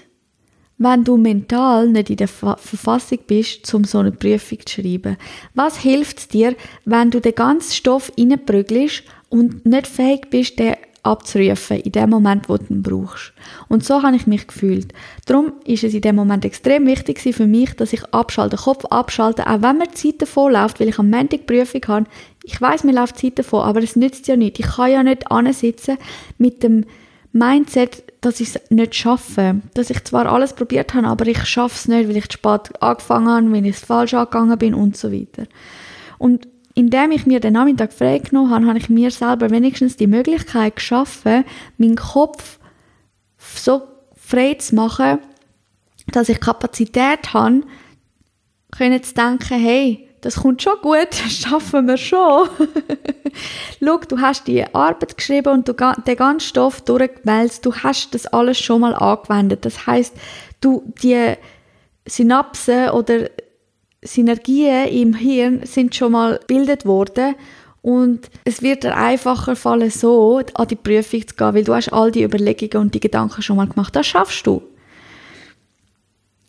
wenn 0.82 1.04
du 1.04 1.16
mental 1.16 1.88
nicht 1.88 2.10
in 2.10 2.16
der 2.16 2.28
Verfassung 2.28 3.18
bist, 3.26 3.72
um 3.74 3.84
so 3.84 3.98
eine 3.98 4.12
Prüfung 4.12 4.58
zu 4.64 4.82
schreiben? 4.82 5.16
Was 5.54 5.78
hilft 5.78 6.32
dir, 6.32 6.54
wenn 6.84 7.10
du 7.10 7.20
den 7.20 7.34
ganzen 7.34 7.72
Stoff 7.72 8.12
reinprügelst 8.18 9.04
und 9.28 9.64
nicht 9.64 9.86
fähig 9.86 10.30
bist, 10.30 10.58
den 10.58 10.74
abzurufen 11.02 11.80
in 11.80 11.92
dem 11.92 12.10
Moment, 12.10 12.48
wo 12.48 12.56
du 12.56 12.64
ihn 12.70 12.82
brauchst. 12.82 13.32
Und 13.68 13.84
so 13.84 14.02
habe 14.02 14.16
ich 14.16 14.26
mich 14.26 14.46
gefühlt. 14.46 14.92
Darum 15.26 15.54
ist 15.64 15.82
es 15.82 15.94
in 15.94 16.00
dem 16.00 16.16
Moment 16.16 16.44
extrem 16.44 16.86
wichtig 16.86 17.20
für 17.20 17.46
mich, 17.46 17.74
dass 17.74 17.92
ich 17.92 18.04
abschalte, 18.14 18.56
Kopf 18.56 18.84
abschalte, 18.86 19.46
auch 19.46 19.62
wenn 19.62 19.78
mir 19.78 19.88
die 19.88 19.94
Zeit 19.94 20.22
davon 20.22 20.52
läuft, 20.52 20.78
weil 20.78 20.88
ich 20.88 20.98
am 20.98 21.10
Montag 21.10 21.46
Prüfung 21.46 21.82
habe. 21.88 22.06
Ich 22.44 22.60
weiß, 22.60 22.84
mir 22.84 22.92
läuft 22.92 23.20
die 23.20 23.28
Zeit 23.28 23.40
davon, 23.40 23.62
aber 23.62 23.82
es 23.82 23.96
nützt 23.96 24.28
ja 24.28 24.36
nicht. 24.36 24.60
Ich 24.60 24.66
kann 24.66 24.92
ja 24.92 25.02
nicht 25.02 25.30
ansitzen 25.30 25.98
mit 26.38 26.62
dem 26.62 26.84
Mindset, 27.32 28.04
dass 28.22 28.40
ich 28.40 28.54
es 28.54 28.70
nicht 28.70 28.94
schaffe. 28.94 29.60
Dass 29.74 29.90
ich 29.90 30.02
zwar 30.04 30.26
alles 30.26 30.54
probiert 30.54 30.94
habe, 30.94 31.08
aber 31.08 31.26
ich 31.26 31.44
schaffe 31.44 31.74
es 31.74 31.88
nicht, 31.88 32.08
weil 32.08 32.16
ich 32.16 32.28
zu 32.28 32.38
spät 32.38 32.82
angefangen 32.82 33.28
habe, 33.28 33.52
weil 33.52 33.66
ich 33.66 33.76
es 33.76 33.84
falsch 33.84 34.14
angegangen 34.14 34.58
bin 34.58 34.74
und 34.74 34.96
so 34.96 35.12
weiter. 35.12 35.44
Und 36.18 36.48
indem 36.74 37.10
ich 37.10 37.26
mir 37.26 37.40
den 37.40 37.52
Nachmittag 37.52 37.92
freigenommen 37.92 38.50
habe, 38.50 38.66
habe 38.66 38.78
ich 38.78 38.88
mir 38.88 39.10
selber 39.10 39.50
wenigstens 39.50 39.96
die 39.96 40.06
Möglichkeit 40.06 40.76
geschaffen, 40.76 41.44
meinen 41.76 41.96
Kopf 41.96 42.58
so 43.36 43.82
frei 44.16 44.54
zu 44.54 44.76
machen, 44.76 45.18
dass 46.06 46.28
ich 46.28 46.40
Kapazität 46.40 47.34
habe, 47.34 47.62
können 48.70 49.02
zu 49.02 49.14
denken, 49.14 49.58
hey, 49.58 50.08
das 50.22 50.36
kommt 50.36 50.62
schon 50.62 50.80
gut, 50.80 51.08
das 51.10 51.32
schaffen 51.32 51.86
wir 51.86 51.98
schon. 51.98 52.48
Schau, 53.84 53.98
du 54.08 54.20
hast 54.20 54.46
die 54.46 54.64
Arbeit 54.74 55.16
geschrieben 55.16 55.52
und 55.52 55.68
du 55.68 55.74
den 55.74 56.16
ganzen 56.16 56.48
Stoff 56.48 56.80
durchgewälzt, 56.80 57.66
du 57.66 57.74
hast 57.74 58.14
das 58.14 58.26
alles 58.26 58.58
schon 58.58 58.80
mal 58.80 58.94
angewendet. 58.94 59.64
Das 59.64 59.86
heißt, 59.86 60.14
du 60.60 60.92
die 61.02 61.34
Synapsen 62.06 62.90
oder 62.90 63.28
Synergien 64.02 64.88
im 64.88 65.14
Hirn 65.14 65.64
sind 65.64 65.94
schon 65.94 66.12
mal 66.12 66.38
gebildet 66.38 66.86
worden 66.86 67.34
und 67.82 68.30
es 68.44 68.62
wird 68.62 68.84
dir 68.84 68.96
einfacher 68.96 69.56
fallen, 69.56 69.90
so 69.90 70.40
an 70.54 70.68
die 70.68 70.76
Prüfung 70.76 71.26
zu 71.26 71.34
gehen, 71.34 71.54
weil 71.54 71.64
du 71.64 71.74
hast 71.74 71.92
all 71.92 72.12
die 72.12 72.22
Überlegungen 72.22 72.86
und 72.86 72.94
die 72.94 73.00
Gedanken 73.00 73.42
schon 73.42 73.56
mal 73.56 73.66
gemacht. 73.66 73.94
Das 73.94 74.06
schaffst 74.06 74.46
du. 74.46 74.62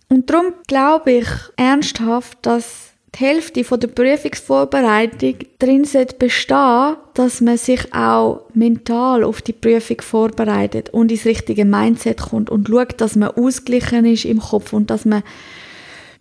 Und 0.10 0.30
darum 0.30 0.53
glaube 0.68 1.12
ich 1.12 1.27
ernsthaft, 1.56 2.38
dass 2.44 2.92
die 3.15 3.20
Hälfte 3.20 3.62
der 3.62 3.88
Prüfungsvorbereitung 3.88 5.36
drin 5.60 5.86
sollte 5.86 6.15
bestehen, 6.15 6.96
dass 7.13 7.41
man 7.41 7.58
sich 7.58 7.93
auch 7.93 8.41
mental 8.55 9.24
auf 9.24 9.41
die 9.41 9.53
Prüfung 9.53 10.01
vorbereitet 10.01 10.89
und 10.89 11.12
ins 11.12 11.25
richtige 11.25 11.63
Mindset 11.63 12.22
kommt 12.22 12.50
und 12.50 12.67
schaut, 12.67 13.00
dass 13.00 13.15
man 13.15 13.29
ausgeglichen 13.29 14.05
ist 14.05 14.25
im 14.25 14.39
Kopf 14.39 14.74
und 14.74 14.89
dass 14.89 15.05
man 15.05 15.22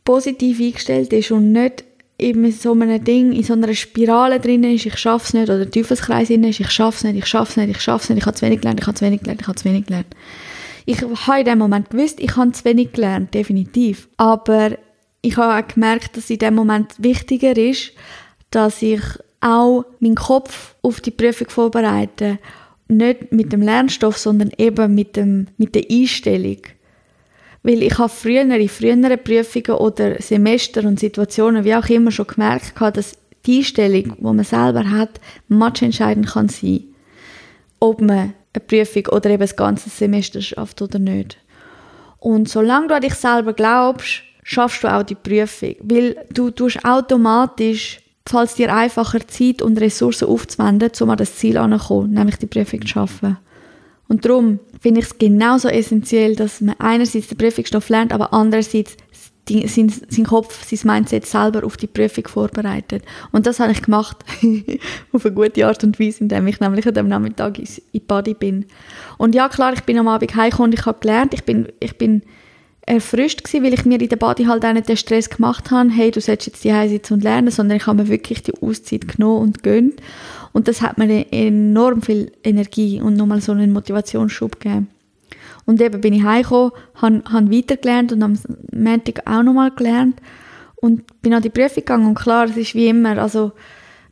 positiv 0.05 0.61
eingestellt 0.61 1.13
ist 1.13 1.31
und 1.31 1.53
nicht 1.53 1.85
in 2.19 2.53
so 2.53 2.73
einem 2.73 3.03
Ding, 3.03 3.33
in 3.33 3.43
so 3.43 3.55
einer 3.55 3.73
Spirale 3.75 4.39
drin 4.39 4.63
ist, 4.65 4.87
ich 4.87 4.99
schaff's 4.99 5.33
nicht, 5.33 5.49
oder 5.49 5.69
Teufelskreis 5.69 6.29
drin 6.29 6.45
ist, 6.45 6.61
ich 6.61 6.71
schaff's 6.71 7.05
nicht, 7.05 7.17
ich 7.17 7.27
schaff's 7.27 7.57
nicht, 7.57 7.71
ich 7.71 7.81
schaff's 7.81 8.11
nicht, 8.11 8.19
ich 8.19 8.27
habe 8.27 8.37
zu 8.37 8.45
wenig 8.45 8.61
gelernt, 8.61 8.81
ich 8.81 8.87
habe 8.87 8.97
zu 8.97 9.05
wenig 9.05 9.21
gelernt, 9.21 9.41
ich 9.41 9.49
habe 9.49 9.57
zu 9.57 9.65
wenig 9.65 9.87
gelernt. 9.87 10.07
Ich 10.85 11.01
habe 11.01 11.41
in 11.41 11.45
dem 11.47 11.59
Moment 11.59 11.91
gewusst, 11.91 12.21
ich 12.21 12.37
habe 12.37 12.53
zu 12.53 12.65
wenig 12.65 12.93
gelernt, 12.93 13.35
definitiv. 13.35 14.09
Aber 14.19 14.77
ich 15.23 15.37
habe 15.37 15.65
auch 15.65 15.69
gemerkt, 15.69 16.17
dass 16.17 16.31
in 16.31 16.39
dem 16.39 16.57
Moment 16.57 16.95
wichtiger 16.99 17.57
ist, 17.57 17.93
dass 18.51 18.83
ich 18.83 19.01
auch 19.41 19.85
meinen 20.01 20.17
Kopf 20.17 20.75
auf 20.83 21.01
die 21.01 21.11
Prüfung 21.13 21.49
vorbereiten. 21.49 22.39
Nicht 22.89 23.33
mit 23.33 23.53
dem 23.53 23.63
Lernstoff, 23.63 24.19
sondern 24.19 24.51
eben 24.59 24.95
mit, 24.95 25.17
dem, 25.17 25.47
mit 25.57 25.75
der 25.75 25.85
Einstellung. 25.91 26.59
Weil 27.63 27.83
ich 27.83 27.97
habe 27.99 28.09
früher, 28.09 28.43
in 28.43 28.69
früheren 28.69 29.23
Prüfungen 29.23 29.79
oder 29.79 30.21
Semester 30.21 30.85
und 30.85 30.99
Situationen, 30.99 31.65
wie 31.65 31.77
auch 31.77 31.89
immer, 31.89 32.11
schon 32.11 32.27
gemerkt, 32.27 32.75
dass 32.81 33.17
die 33.47 33.59
Einstellung, 33.59 34.17
die 34.19 34.25
man 34.25 34.45
selber 34.45 34.91
hat, 34.91 35.21
entscheidend 35.49 36.29
kann 36.29 36.49
sein. 36.49 36.85
Ob 37.79 38.01
man 38.01 38.35
eine 38.55 38.65
Prüfung 38.67 39.07
oder 39.07 39.31
eben 39.31 39.41
das 39.41 39.57
ganze 39.57 39.89
Semester 39.89 40.41
schafft 40.41 40.83
oder 40.83 40.99
nicht. 40.99 41.39
Und 42.19 42.49
solange 42.49 42.89
du 42.89 42.95
an 42.95 43.03
dich 43.03 43.15
selber 43.15 43.53
glaubst, 43.53 44.23
schaffst 44.43 44.85
du 44.85 44.89
auch 44.89 45.03
die 45.03 45.15
Prüfung. 45.15 45.77
Weil 45.81 46.17
du 46.31 46.51
tust 46.51 46.85
automatisch, 46.85 48.01
falls 48.27 48.55
dir 48.55 48.75
einfacher 48.75 49.27
Zeit 49.27 49.63
und 49.63 49.81
Ressourcen 49.81 50.29
aufzuwenden, 50.29 50.91
um 51.01 51.11
an 51.11 51.17
das 51.17 51.37
Ziel 51.37 51.57
anzukommen, 51.57 52.13
nämlich 52.13 52.37
die 52.37 52.47
Prüfung 52.47 52.83
zu 52.83 52.89
schaffen. 52.89 53.39
Und 54.09 54.25
darum 54.25 54.59
finde 54.81 55.01
ich 55.01 55.07
es 55.07 55.19
genauso 55.19 55.69
essentiell, 55.69 56.37
dass 56.37 56.61
man 56.61 56.77
einerseits 56.79 57.29
den 57.29 57.39
Prüfungsstoff 57.39 57.89
lernt, 57.89 58.13
aber 58.13 58.33
andererseits 58.33 58.97
die, 59.49 59.67
sein, 59.67 59.93
sein 60.09 60.25
Kopf, 60.25 60.65
sein 60.69 60.79
Mindset 60.85 61.27
selber 61.27 61.65
auf 61.65 61.77
die 61.77 61.87
Prüfung 61.87 62.29
vorbereitet. 62.29 63.05
Und 63.33 63.47
das 63.47 63.59
habe 63.59 63.73
ich 63.73 63.83
gemacht 63.83 64.19
auf 65.13 65.25
eine 65.25 65.35
gute 65.35 65.67
Art 65.67 65.83
und 65.83 65.99
Weise, 65.99 66.21
indem 66.21 66.47
ich 66.47 66.61
nämlich 66.61 66.87
an 66.87 66.95
dem 66.95 67.09
Nachmittag 67.09 67.59
in, 67.59 68.07
Body 68.07 68.35
bin. 68.35 68.67
Und 69.19 69.35
ja, 69.35 69.49
klar, 69.49 69.73
ich 69.73 69.83
bin 69.83 69.99
am 69.99 70.09
Abend 70.09 70.35
heimgekommen 70.37 70.73
und 70.73 70.79
ich 70.79 70.87
habe 70.87 71.01
gelernt, 71.01 71.35
ich 71.35 71.45
bin, 71.45 71.69
ich 71.81 71.97
bin 71.99 72.23
erfrischt 72.87 73.45
gewesen, 73.45 73.65
weil 73.65 73.75
ich 73.75 73.85
mir 73.85 74.01
in 74.01 74.09
der 74.09 74.17
Body 74.17 74.45
halt 74.45 74.65
auch 74.65 74.73
nicht 74.73 74.89
den 74.89 74.97
Stress 74.97 75.31
gemacht 75.31 75.71
habe, 75.71 75.91
hey, 75.91 76.11
du 76.11 76.21
sollst 76.21 76.47
jetzt 76.47 76.65
die 76.65 76.89
sitzen 76.89 77.15
und 77.15 77.23
lernen, 77.23 77.51
sondern 77.51 77.77
ich 77.77 77.87
habe 77.87 78.03
mir 78.03 78.09
wirklich 78.09 78.43
die 78.43 78.55
Auszeit 78.61 79.09
genommen 79.09 79.43
und 79.43 79.63
gönnt. 79.63 80.01
Und 80.53 80.69
das 80.69 80.83
hat 80.83 80.99
mir 80.99 81.27
enorm 81.33 82.03
viel 82.03 82.33
Energie 82.43 83.01
und 83.01 83.17
nochmal 83.17 83.41
so 83.41 83.53
einen 83.53 83.73
Motivationsschub 83.73 84.61
gegeben. 84.61 84.89
Und 85.65 85.81
eben 85.81 86.01
bin 86.01 86.13
ich 86.13 86.25
heimgekommen, 86.25 86.73
habe, 86.97 87.23
habe 87.31 87.57
weitergelernt 87.57 88.13
und 88.13 88.23
am 88.23 88.39
Montag 88.73 89.27
auch 89.27 89.43
nochmal 89.43 89.71
gelernt 89.71 90.21
und 90.77 91.23
bin 91.23 91.33
an 91.35 91.43
die 91.43 91.51
Prüfung 91.51 91.77
gegangen 91.77 92.07
und 92.09 92.15
klar, 92.17 92.47
es 92.47 92.57
ist 92.57 92.75
wie 92.75 92.89
immer, 92.89 93.17
also 93.19 93.53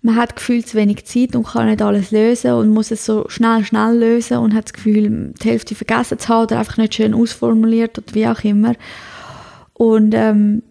man 0.02 0.16
hat 0.16 0.36
gefühlt 0.36 0.66
zu 0.66 0.76
wenig 0.76 1.04
Zeit 1.04 1.36
und 1.36 1.46
kann 1.46 1.68
nicht 1.68 1.82
alles 1.82 2.10
lösen 2.10 2.52
und 2.52 2.70
muss 2.70 2.90
es 2.90 3.04
so 3.04 3.26
schnell, 3.28 3.64
schnell 3.64 3.98
lösen 3.98 4.38
und 4.38 4.54
hat 4.54 4.66
das 4.66 4.72
Gefühl, 4.72 5.34
die 5.42 5.48
Hälfte 5.48 5.74
vergessen 5.74 6.18
zu 6.18 6.28
haben 6.28 6.44
oder 6.44 6.58
einfach 6.58 6.78
nicht 6.78 6.94
schön 6.94 7.14
ausformuliert 7.14 7.98
oder 7.98 8.14
wie 8.14 8.26
auch 8.26 8.42
immer. 8.42 8.74
Und 9.74 10.14
ähm, 10.14 10.62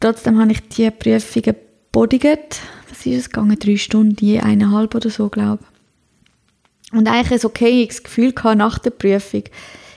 trotzdem 0.00 0.38
habe 0.38 0.52
ich 0.52 0.66
die 0.68 0.90
Prüfungen 0.90 1.56
bodigt. 1.92 2.60
Was 2.88 3.04
ist 3.04 3.18
es 3.18 3.30
gegangen? 3.30 3.58
Drei 3.58 3.76
Stunden, 3.76 4.24
je 4.24 4.40
eineinhalb 4.40 4.94
oder 4.94 5.10
so, 5.10 5.28
glaube 5.28 5.62
ich. 5.62 6.98
Und 6.98 7.08
eigentlich 7.08 7.40
ein 7.40 7.46
okayes 7.46 8.02
Gefühl 8.02 8.32
gehabt 8.32 8.58
nach 8.58 8.78
der 8.78 8.90
Prüfung 8.90 9.44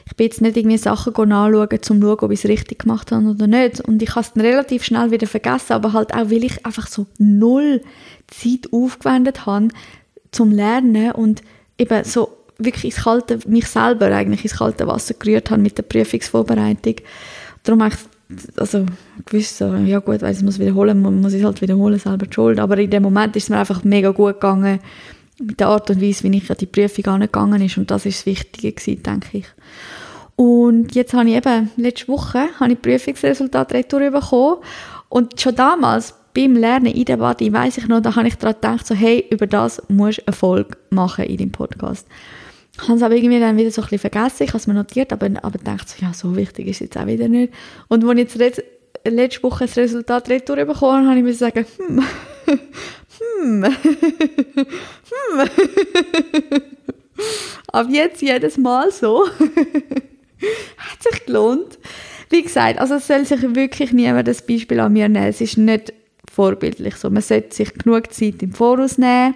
ich 0.06 0.16
bin 0.16 0.26
jetzt 0.26 0.42
nicht 0.42 0.58
irgendwie 0.58 0.78
Sachen 0.78 1.16
anschauen, 1.16 1.68
um 1.72 1.82
zu 1.82 2.02
schauen, 2.02 2.20
ob 2.20 2.32
ich 2.32 2.44
es 2.44 2.50
richtig 2.50 2.80
gemacht 2.80 3.12
habe 3.12 3.26
oder 3.26 3.48
nicht. 3.48 3.82
Und 3.82 4.02
ich 4.02 4.10
habe 4.12 4.22
es 4.22 4.34
dann 4.34 4.46
relativ 4.46 4.84
schnell 4.84 5.12
wieder 5.12 5.28
vergessen, 5.28 5.74
aber 5.74 5.94
halt 5.94 6.14
auch, 6.14 6.30
weil 6.30 6.44
ich 6.44 6.66
einfach 6.66 6.88
so 6.88 7.06
null 7.18 7.82
Zeit 8.28 8.72
aufgewendet 8.72 9.46
habe 9.46 9.70
zum 10.32 10.52
Lernen 10.52 11.12
und 11.12 11.42
eben 11.78 12.04
so 12.04 12.30
wirklich 12.58 12.86
ins 12.86 13.04
kalte, 13.04 13.40
mich 13.48 13.68
selber 13.68 14.08
eigentlich 14.08 14.44
ins 14.44 14.58
kalte 14.58 14.88
Wasser 14.88 15.14
gerührt 15.16 15.50
habe 15.52 15.62
mit 15.62 15.78
der 15.78 15.84
Prüfungsvorbereitung. 15.84 16.96
Darum 17.64 17.84
habe 17.84 17.96
ich 17.96 18.00
also 18.58 18.86
gewusst, 19.26 19.60
ja 19.60 20.00
gut, 20.00 20.22
weil 20.22 20.32
ich 20.32 20.38
es 20.38 20.44
muss 20.44 20.60
wiederholen, 20.60 21.02
man 21.02 21.22
muss 21.22 21.34
es 21.34 21.44
halt 21.44 21.62
wiederholen, 21.62 22.00
selber 22.00 22.26
die 22.26 22.34
Schuld. 22.34 22.60
Aber 22.60 22.78
in 22.78 22.90
dem 22.90 23.04
Moment 23.04 23.36
ist 23.36 23.44
es 23.44 23.50
mir 23.50 23.60
einfach 23.60 23.84
mega 23.84 24.12
gut 24.12 24.36
gegangen, 24.36 24.80
mit 25.46 25.60
der 25.60 25.68
Art 25.68 25.90
und 25.90 26.02
Weise, 26.02 26.24
wie 26.24 26.38
ich 26.38 26.50
an 26.50 26.58
die 26.60 26.66
Prüfung 26.66 27.06
angegangen 27.06 27.62
ist. 27.62 27.78
Und 27.78 27.92
das 27.92 28.06
ist 28.06 28.20
das 28.20 28.26
Wichtige 28.26 28.72
gewesen, 28.72 29.04
denke 29.04 29.38
ich. 29.40 29.46
Und 30.36 30.96
jetzt 30.96 31.14
habe 31.14 31.30
ich 31.30 31.36
eben, 31.36 31.70
letzte 31.78 32.08
Woche, 32.08 32.48
habe 32.60 32.74
ich 32.74 32.82
Prüfungsresultat 32.82 33.74
retour 33.74 34.10
bekommen. 34.10 34.58
Und 35.10 35.40
schon 35.40 35.56
damals, 35.56 36.16
beim 36.34 36.56
Lernen 36.56 36.88
in 36.88 37.06
der 37.06 37.18
Body, 37.18 37.54
weiß 37.54 37.78
ich 37.78 37.88
noch, 37.88 38.02
da 38.02 38.16
habe 38.16 38.28
ich 38.28 38.36
daran 38.36 38.56
gedacht, 38.56 38.88
so, 38.88 38.96
hey, 38.96 39.26
über 39.30 39.46
das 39.46 39.82
musst 39.88 40.20
du 40.20 40.28
Erfolg 40.28 40.78
machen 40.90 41.26
in 41.26 41.38
deinem 41.38 41.52
Podcast. 41.52 42.08
Ich 42.76 42.88
habe 42.88 42.98
es 42.98 43.04
aber 43.04 43.16
irgendwie 43.16 43.40
dann 43.40 43.56
wieder 43.56 43.70
so 43.70 43.82
ein 43.84 43.90
bisschen 43.90 44.10
vergessen, 44.10 44.44
ich 44.44 44.50
habe 44.50 44.58
es 44.58 44.66
mir 44.66 44.74
notiert, 44.74 45.14
aber, 45.14 45.28
aber 45.44 45.60
dachte 45.60 45.86
so, 45.88 46.04
ja, 46.04 46.12
so 46.14 46.36
wichtig 46.36 46.68
ist 46.68 46.78
es 46.78 46.88
jetzt 46.88 46.98
auch 46.98 47.06
wieder 47.06 47.28
nicht. 47.28 47.54
Und 47.88 48.04
als 48.04 48.34
ich 48.34 48.40
jetzt 48.40 48.64
letzte 49.06 49.44
Woche 49.44 49.66
das 49.66 49.78
Resultat 49.78 50.30
retour 50.30 50.56
bekommen 50.56 51.08
habe, 51.08 51.08
habe 51.10 51.18
ich 51.18 51.24
mir 51.24 51.32
gesagt, 51.32 51.58
hm, 51.58 52.02
hm, 53.44 53.64
hm. 53.64 55.50
Ab 57.72 57.88
jetzt 57.90 58.22
jedes 58.22 58.58
Mal 58.58 58.92
so. 58.92 59.28
Hat 60.78 61.04
sich 61.04 61.26
gelohnt. 61.26 61.80
Wie 62.30 62.42
gesagt, 62.42 62.80
also 62.80 62.96
es 62.96 63.08
soll 63.08 63.26
sich 63.26 63.42
wirklich 63.56 63.92
niemand 63.92 64.28
das 64.28 64.46
Beispiel 64.46 64.80
an 64.80 64.94
mir 64.94 65.10
nehmen. 65.10 65.28
Es 65.28 65.42
ist 65.42 65.58
nicht 65.58 65.94
vorbildlich 66.32 66.96
so. 66.96 67.10
Man 67.10 67.22
sollte 67.22 67.56
sich 67.56 67.74
genug 67.74 68.12
Zeit 68.14 68.42
im 68.42 68.54
Voraus 68.54 68.98
nehmen, 68.98 69.36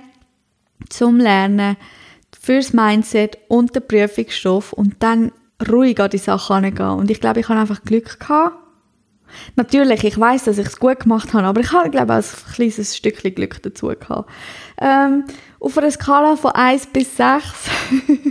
zum 0.89 1.17
Lernen, 1.17 1.77
fürs 2.39 2.73
Mindset 2.73 3.37
und 3.47 3.75
den 3.75 3.87
Prüfungsstoff 3.87 4.73
und 4.73 4.95
dann 4.99 5.31
ruhig 5.69 5.99
an 5.99 6.09
die 6.09 6.17
Sache 6.17 6.53
angehen. 6.53 6.89
Und 6.91 7.11
ich 7.11 7.19
glaube, 7.19 7.39
ich 7.39 7.49
habe 7.49 7.59
einfach 7.59 7.83
Glück 7.83 8.19
gehabt 8.19 8.66
Natürlich, 9.55 10.03
ich 10.03 10.19
weiß, 10.19 10.46
dass 10.46 10.57
ich 10.57 10.67
es 10.67 10.79
gut 10.79 11.01
gemacht 11.01 11.34
habe, 11.34 11.46
aber 11.46 11.62
ich 11.62 11.72
habe, 11.72 11.89
glaube 11.89 12.19
ich, 12.19 12.25
auch 12.25 12.48
ein 12.48 12.53
kleines 12.53 12.96
Stückchen 12.96 13.36
Glück 13.36 13.62
dazu 13.62 13.88
gehabt. 13.88 14.29
Ähm, 14.79 15.25
auf 15.60 15.77
einer 15.77 15.91
Skala 15.91 16.36
von 16.36 16.51
1 16.51 16.88
bis 16.88 17.17
6 17.17 17.43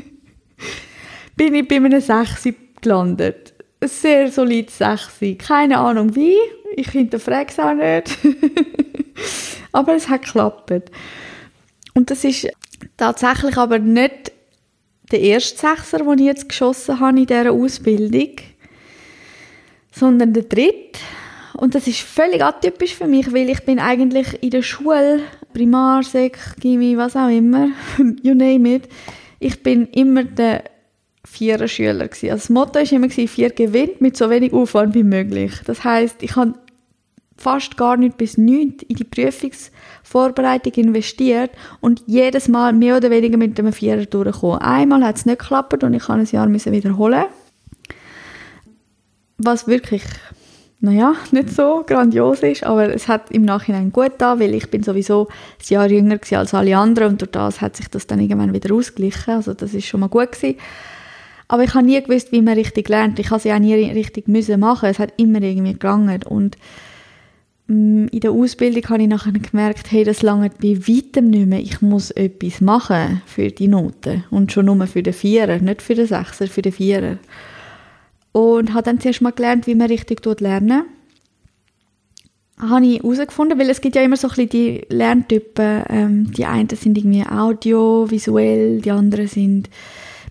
bin 1.37 1.55
ich 1.55 1.69
bei 1.69 1.77
einem 1.77 2.01
6 2.01 2.49
gelandet. 2.81 3.55
Ein 3.81 3.89
sehr 3.89 4.31
solides 4.31 4.79
6. 4.79 5.21
Keine 5.39 5.79
Ahnung 5.79 6.15
wie, 6.15 6.37
ich 6.77 6.89
hinterfrage 6.91 7.51
es 7.51 7.59
auch 7.59 7.75
nicht. 7.75 8.19
aber 9.73 9.95
es 9.95 10.09
hat 10.09 10.23
geklappt. 10.23 10.73
Und 11.95 12.11
das 12.11 12.25
ist 12.25 12.49
tatsächlich 12.97 13.57
aber 13.57 13.79
nicht 13.79 14.33
der 15.13 15.21
erste 15.21 15.59
Sechser, 15.59 15.99
den 15.99 16.19
ich 16.19 16.25
jetzt 16.25 16.49
geschossen 16.49 17.01
habe 17.01 17.19
in 17.21 17.27
dieser 17.27 17.53
Ausbildung 17.53 18.37
sondern 19.99 20.33
der 20.35 20.43
dritte. 20.43 21.01
Und 21.55 21.75
das 21.75 21.87
ist 21.87 22.01
völlig 22.01 22.43
atypisch 22.45 22.95
für 22.95 23.07
mich, 23.07 23.33
weil 23.33 23.49
ich 23.49 23.65
bin 23.65 23.79
eigentlich 23.79 24.43
in 24.43 24.51
der 24.51 24.63
Schule, 24.63 25.21
Primar, 25.55 26.03
Sek, 26.03 26.39
Gimmi, 26.61 26.99
was 26.99 27.17
auch 27.17 27.31
immer, 27.31 27.69
you 28.23 28.35
name 28.35 28.75
it, 28.75 28.89
ich 29.39 29.63
bin 29.63 29.87
immer 29.87 30.25
der 30.25 30.65
vierer 31.25 31.67
Schüler 31.67 32.09
gewesen. 32.09 32.31
Also 32.31 32.43
das 32.43 32.51
Motto 32.51 32.75
war 32.75 32.93
immer, 32.93 33.11
vier 33.11 33.51
gewinnt 33.51 34.01
mit 34.03 34.17
so 34.17 34.29
wenig 34.29 34.53
Aufwand 34.53 34.95
wie 34.95 35.03
möglich. 35.03 35.53
Das 35.65 35.83
heißt, 35.83 36.23
ich 36.23 36.37
habe 36.37 36.55
fast 37.39 37.77
gar 37.77 37.97
nicht 37.97 38.19
bis 38.19 38.37
nichts 38.37 38.83
in 38.85 38.97
die 38.97 39.05
Prüfungsvorbereitung 39.05 40.73
investiert 40.75 41.51
und 41.81 42.03
jedes 42.07 42.49
Mal 42.49 42.73
mehr 42.75 42.99
oder 42.99 43.11
weniger 43.11 43.39
mit 43.39 43.59
einem 43.59 43.73
Vierer 43.73 44.05
durchgekommen. 44.05 44.59
Einmal 44.59 45.05
hat 45.05 45.17
es 45.17 45.27
nicht 45.27 45.39
geklappt 45.39 45.83
und 45.85 45.95
ich 45.95 46.05
kann 46.05 46.21
ein 46.21 46.27
Jahr 46.27 46.49
wiederholen 46.49 47.25
was 49.39 49.67
wirklich, 49.67 50.03
naja, 50.81 51.15
nicht 51.33 51.51
so 51.51 51.85
grandios 51.87 52.43
ist, 52.43 52.65
aber 52.65 52.95
es 52.95 53.09
hat 53.09 53.31
im 53.31 53.45
Nachhinein 53.45 53.93
gut 53.93 54.13
da, 54.19 54.39
weil 54.41 54.55
ich 54.55 54.71
bin 54.71 54.83
sowieso 54.83 55.29
ein 55.29 55.65
Jahr 55.69 55.91
jünger 55.91 56.19
als 56.33 56.55
alle 56.55 56.77
anderen 56.77 57.13
und 57.13 57.21
durch 57.21 57.31
das 57.31 57.61
hat 57.61 57.77
sich 57.77 57.89
das 57.89 58.07
dann 58.07 58.21
irgendwann 58.21 58.53
wieder 58.53 58.75
ausgeglichen, 58.75 59.35
also 59.35 59.55
das 59.55 59.75
ist 59.75 59.87
schon 59.87 60.01
mal 60.01 60.09
gut 60.09 60.33
gewesen. 60.33 60.57
Aber 61.49 61.63
ich 61.63 61.75
habe 61.75 61.87
nie 61.87 62.03
gewusst, 62.03 62.33
wie 62.33 62.43
man 62.43 62.55
richtig 62.55 62.89
lernt. 62.89 63.19
Ich 63.19 63.31
habe 63.31 63.41
sie 63.41 63.53
auch 63.53 63.59
nie 63.59 63.75
richtig 63.75 64.27
müssen 64.27 64.59
machen. 64.59 64.89
Es 64.89 64.99
hat 64.99 65.13
immer 65.17 65.41
irgendwie 65.41 65.75
gegangen 65.75 66.23
und 66.25 66.57
mm, 67.69 68.07
in 68.11 68.21
der 68.21 68.33
Ausbildung 68.33 68.89
habe 68.89 69.03
ich 69.03 69.09
nachher 69.09 69.33
gemerkt, 69.33 69.93
hey, 69.93 70.03
das 70.03 70.23
lange 70.23 70.51
bei 70.51 70.77
weitem 70.77 71.31
nicht 71.31 71.47
mehr. 71.47 71.61
Ich 71.61 71.83
muss 71.83 72.11
etwas 72.11 72.61
machen 72.61 73.23
für 73.27 73.49
die 73.49 73.69
Noten. 73.69 74.25
Und 74.31 74.51
schon 74.51 74.67
nur 74.67 74.87
für 74.89 75.03
den 75.03 75.13
Vierer, 75.13 75.59
nicht 75.59 75.83
für 75.83 75.95
den 75.95 76.07
Sechser, 76.07 76.49
für 76.49 76.63
den 76.63 76.73
Vierer. 76.73 77.19
Und 78.39 78.75
habe 78.75 78.83
dann 78.83 79.01
zuerst 79.01 79.23
mal 79.23 79.33
gelernt, 79.33 79.67
wie 79.67 79.75
man 79.75 79.89
richtig 79.89 80.21
lernen 80.41 80.85
habe 82.59 82.87
ich 82.87 83.03
herausgefunden, 83.03 83.59
weil 83.59 83.69
es 83.69 83.81
gibt 83.81 83.97
ja 83.97 84.03
immer 84.03 84.17
so 84.17 84.29
ein 84.29 84.35
bisschen 84.35 84.49
die 84.49 84.87
Lerntypen. 84.89 85.85
Ähm, 85.89 86.33
die 86.33 86.47
einen 86.47 86.69
sind 86.71 86.97
irgendwie 86.97 87.27
audio, 87.27 88.11
visuell, 88.11 88.81
die 88.81 88.91
anderen 88.91 89.29
sind 89.29 89.69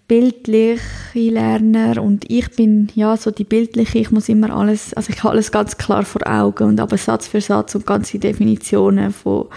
bildliche 0.07 0.81
Lerner 1.15 2.01
und 2.01 2.29
ich 2.29 2.51
bin 2.55 2.89
ja 2.93 3.17
so 3.17 3.31
die 3.31 3.43
bildliche, 3.43 3.97
ich 3.97 4.11
muss 4.11 4.29
immer 4.29 4.55
alles, 4.55 4.93
also 4.93 5.11
ich 5.11 5.19
habe 5.19 5.31
alles 5.31 5.51
ganz 5.51 5.77
klar 5.77 6.03
vor 6.03 6.21
Augen 6.27 6.67
und 6.67 6.79
aber 6.79 6.97
Satz 6.97 7.27
für 7.27 7.41
Satz 7.41 7.73
und 7.73 7.87
ganze 7.87 8.19
Definitionen 8.19 9.11
von 9.11 9.47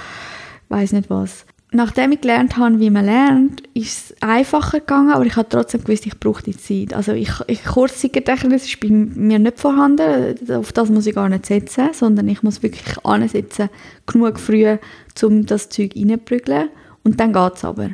weiß 0.70 0.92
nicht 0.92 1.10
was. 1.10 1.44
Nachdem 1.70 2.12
ich 2.12 2.20
gelernt 2.20 2.56
habe, 2.56 2.80
wie 2.80 2.90
man 2.90 3.04
lernt, 3.04 3.62
ist 3.74 4.12
es 4.12 4.22
einfacher 4.22 4.80
gegangen, 4.80 5.10
aber 5.10 5.26
ich 5.26 5.36
habe 5.36 5.48
trotzdem 5.48 5.84
gewusst, 5.84 6.06
ich 6.06 6.18
brauche 6.18 6.42
die 6.42 6.56
Zeit. 6.56 6.94
Also 6.94 7.12
ich, 7.12 7.30
ich 7.46 7.64
Kurzzeitgedächtnis 7.64 8.64
ist 8.64 8.80
bei 8.80 8.88
mir 8.88 9.38
nicht 9.38 9.58
vorhanden, 9.58 10.34
auf 10.50 10.72
das 10.72 10.88
muss 10.88 11.06
ich 11.06 11.14
gar 11.14 11.28
nicht 11.28 11.46
setzen, 11.46 11.90
sondern 11.92 12.28
ich 12.28 12.42
muss 12.42 12.62
wirklich 12.62 13.04
ansetzen, 13.04 13.68
genug 14.06 14.40
früh, 14.40 14.76
um 15.22 15.46
das 15.46 15.68
Zeug 15.68 15.92
reinzuprügeln 15.94 16.70
und 17.04 17.20
dann 17.20 17.32
geht 17.32 17.54
es 17.56 17.64
aber. 17.64 17.90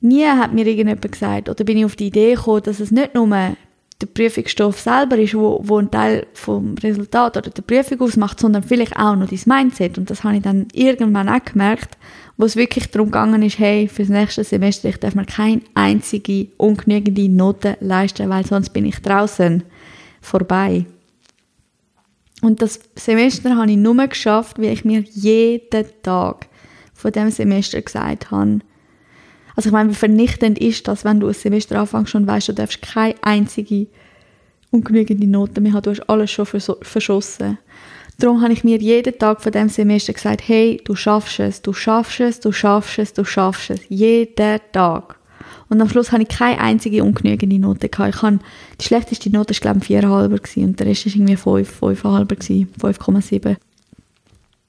Nie 0.00 0.26
hat 0.26 0.52
mir 0.52 0.66
irgendjemand 0.66 1.10
gesagt, 1.10 1.48
oder 1.48 1.64
bin 1.64 1.78
ich 1.78 1.84
auf 1.84 1.96
die 1.96 2.08
Idee 2.08 2.34
gekommen, 2.34 2.62
dass 2.64 2.80
es 2.80 2.90
nicht 2.90 3.14
nur 3.14 3.56
der 4.00 4.06
Prüfungsstoff 4.06 4.78
selber 4.78 5.16
ist, 5.18 5.34
wo, 5.34 5.60
wo 5.62 5.78
ein 5.78 5.90
Teil 5.90 6.26
vom 6.34 6.74
Resultat 6.74 7.36
oder 7.36 7.50
der 7.50 7.62
Prüfung 7.62 8.00
ausmacht, 8.02 8.38
sondern 8.38 8.62
vielleicht 8.62 8.96
auch 8.96 9.16
noch 9.16 9.28
dein 9.28 9.40
Mindset. 9.46 9.96
Und 9.96 10.10
das 10.10 10.22
habe 10.22 10.36
ich 10.36 10.42
dann 10.42 10.66
irgendwann 10.72 11.30
auch 11.30 11.42
gemerkt, 11.42 11.96
wo 12.36 12.44
es 12.44 12.56
wirklich 12.56 12.90
darum 12.90 13.10
gegangen 13.10 13.42
ist, 13.42 13.58
hey, 13.58 13.88
für 13.88 14.02
das 14.02 14.10
nächste 14.10 14.44
Semester 14.44 14.90
ich 14.90 14.98
darf 14.98 15.14
mir 15.14 15.24
keine 15.24 15.62
einzige 15.74 16.48
ungenügende 16.58 17.28
Note 17.30 17.78
leisten, 17.80 18.28
weil 18.28 18.44
sonst 18.44 18.70
bin 18.70 18.84
ich 18.84 19.00
draußen 19.00 19.62
vorbei. 20.20 20.84
Und 22.42 22.60
das 22.60 22.80
Semester 22.96 23.56
habe 23.56 23.70
ich 23.70 23.78
nur 23.78 24.06
geschafft, 24.06 24.60
wie 24.60 24.66
ich 24.66 24.84
mir 24.84 25.00
jeden 25.00 25.86
Tag 26.02 26.48
von 26.92 27.12
dem 27.12 27.30
Semester 27.30 27.80
gesagt 27.80 28.30
habe, 28.30 28.60
also 29.56 29.70
ich 29.70 29.72
meine, 29.72 29.90
wie 29.90 29.94
vernichtend 29.94 30.58
ist 30.58 30.86
das, 30.86 31.04
wenn 31.04 31.18
du 31.18 31.28
ein 31.28 31.34
Semester 31.34 31.80
anfängst 31.80 32.14
und 32.14 32.26
weißt, 32.26 32.48
du 32.48 32.52
darfst 32.52 32.82
keine 32.82 33.14
einzige 33.22 33.86
ungenügende 34.70 35.26
Note 35.26 35.60
mehr 35.60 35.72
haben, 35.72 35.82
du 35.82 35.90
hast 35.90 36.08
alles 36.08 36.30
schon 36.30 36.46
verschossen. 36.46 37.58
Darum 38.18 38.42
habe 38.42 38.52
ich 38.52 38.64
mir 38.64 38.78
jeden 38.78 39.18
Tag 39.18 39.42
von 39.42 39.52
dem 39.52 39.68
Semester 39.68 40.12
gesagt, 40.12 40.42
hey, 40.46 40.80
du 40.84 40.94
schaffst 40.94 41.40
es, 41.40 41.62
du 41.62 41.72
schaffst 41.72 42.20
es, 42.20 42.40
du 42.40 42.52
schaffst 42.52 42.98
es, 42.98 43.12
du 43.12 43.24
schaffst 43.24 43.70
es. 43.70 43.80
Jeden 43.88 44.60
Tag. 44.72 45.18
Und 45.68 45.80
am 45.80 45.88
Schluss 45.88 46.12
hatte 46.12 46.22
ich 46.22 46.28
keine 46.28 46.60
einzige 46.60 47.02
ungenügende 47.02 47.58
Note. 47.58 47.88
Gehabt. 47.88 48.14
Ich 48.14 48.22
habe, 48.22 48.38
die 48.80 48.84
schlechteste 48.84 49.30
Note 49.30 49.54
war, 49.54 49.60
glaube 49.60 49.80
ich, 49.80 50.04
4,5 50.04 50.64
und 50.64 50.80
der 50.80 50.86
Rest 50.86 51.06
war 51.06 51.14
irgendwie 51.14 51.36
5, 51.36 51.82
5,5, 51.82 52.66
5,7. 52.80 53.56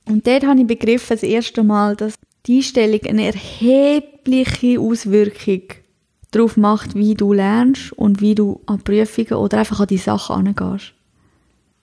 Und 0.05 0.25
dort 0.25 0.45
habe 0.45 0.59
ich 0.59 0.67
begriffen, 0.67 1.07
das 1.09 1.23
erste 1.23 1.63
Mal, 1.63 1.95
dass 1.95 2.15
die 2.47 2.57
Einstellung 2.57 3.01
eine 3.05 3.25
erhebliche 3.25 4.79
Auswirkung 4.79 5.63
darauf 6.31 6.57
macht, 6.57 6.95
wie 6.95 7.15
du 7.15 7.33
lernst 7.33 7.93
und 7.93 8.21
wie 8.21 8.35
du 8.35 8.61
an 8.65 8.81
Prüfungen 8.81 9.33
oder 9.33 9.59
einfach 9.59 9.81
an 9.81 9.87
die 9.87 9.97
Sachen 9.97 10.47
angehst. 10.47 10.93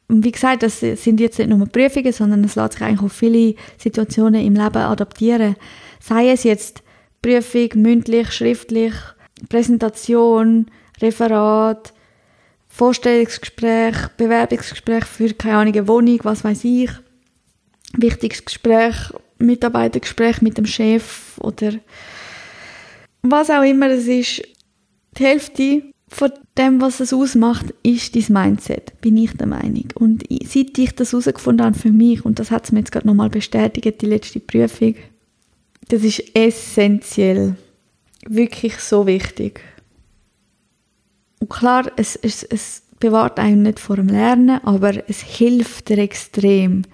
Und 0.09 0.25
wie 0.25 0.33
gesagt, 0.33 0.63
das 0.63 0.81
sind 0.81 1.21
jetzt 1.21 1.39
nicht 1.39 1.49
nur 1.49 1.67
Prüfungen, 1.67 2.13
sondern 2.13 2.45
es 2.45 2.57
lässt 2.57 2.75
sich 2.75 2.83
eigentlich 2.83 3.03
auf 3.03 3.13
viele 3.13 3.55
Situationen 3.79 4.45
im 4.45 4.55
Leben 4.55 4.77
adaptieren. 4.77 5.57
Sei 6.01 6.31
es 6.31 6.45
jetzt 6.45 6.83
Prüfung, 7.23 7.71
mündlich, 7.77 8.33
schriftlich, 8.33 8.95
Präsentation, 9.49 10.67
Referat, 11.01 11.93
Vorstellungsgespräch, 12.69 14.09
Bewerbungsgespräch 14.17 15.05
für 15.05 15.33
keine 15.33 15.57
Ahnung, 15.57 15.89
Wohnung, 15.89 16.21
was 16.23 16.45
weiß 16.45 16.65
ich, 16.65 16.91
wichtiges 17.97 18.45
Gespräch 18.45 19.13
Mitarbeitergespräch 19.39 20.43
mit 20.43 20.59
dem 20.59 20.67
Chef 20.67 21.39
oder 21.39 21.73
was 23.23 23.51
auch 23.51 23.63
immer 23.63 23.91
es 23.91 24.07
ist. 24.07 24.43
Die 25.19 25.25
Hälfte 25.25 25.83
von 26.09 26.33
dem, 26.59 26.81
was 26.81 27.01
es 27.01 27.13
ausmacht, 27.13 27.75
ist 27.83 28.15
dein 28.15 28.33
Mindset, 28.33 29.01
bin 29.01 29.17
ich 29.17 29.33
der 29.37 29.47
Meinung. 29.47 29.89
Und 29.95 30.25
seit 30.45 30.79
ich 30.79 30.95
das 30.95 31.13
herausgefunden 31.13 31.67
habe 31.67 31.79
für 31.79 31.91
mich, 31.91 32.25
und 32.25 32.39
das 32.39 32.51
hat 32.51 32.65
es 32.65 32.73
mir 32.73 32.81
jetzt 32.81 32.93
gerade 32.93 33.07
nochmal 33.07 33.31
bestätigt, 33.31 34.01
die 34.01 34.07
letzte 34.07 34.41
Prüfung, 34.41 34.95
das 35.89 36.03
ist 36.03 36.23
essentiell. 36.35 37.57
Wirklich 38.27 38.79
so 38.79 39.07
wichtig. 39.07 39.61
Und 41.41 41.51
klar, 41.51 41.91
es, 41.97 42.17
es, 42.17 42.43
es 42.43 42.83
bewahrt 43.01 43.39
einen 43.39 43.63
nicht 43.63 43.81
vor 43.81 43.97
dem 43.97 44.09
Lernen, 44.09 44.61
aber 44.65 45.09
es 45.09 45.21
hilft 45.21 45.89
dir 45.89 45.99
extrem, 45.99 46.85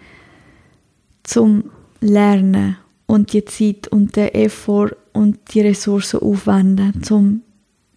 zum 1.23 1.70
lernen 2.00 2.76
und 3.07 3.33
die 3.33 3.45
Zeit 3.45 3.88
und 3.88 4.16
den 4.16 4.28
Effort 4.28 4.92
und 5.12 5.38
die 5.52 5.61
Ressourcen 5.61 6.21
aufwenden, 6.21 7.02
um 7.11 7.42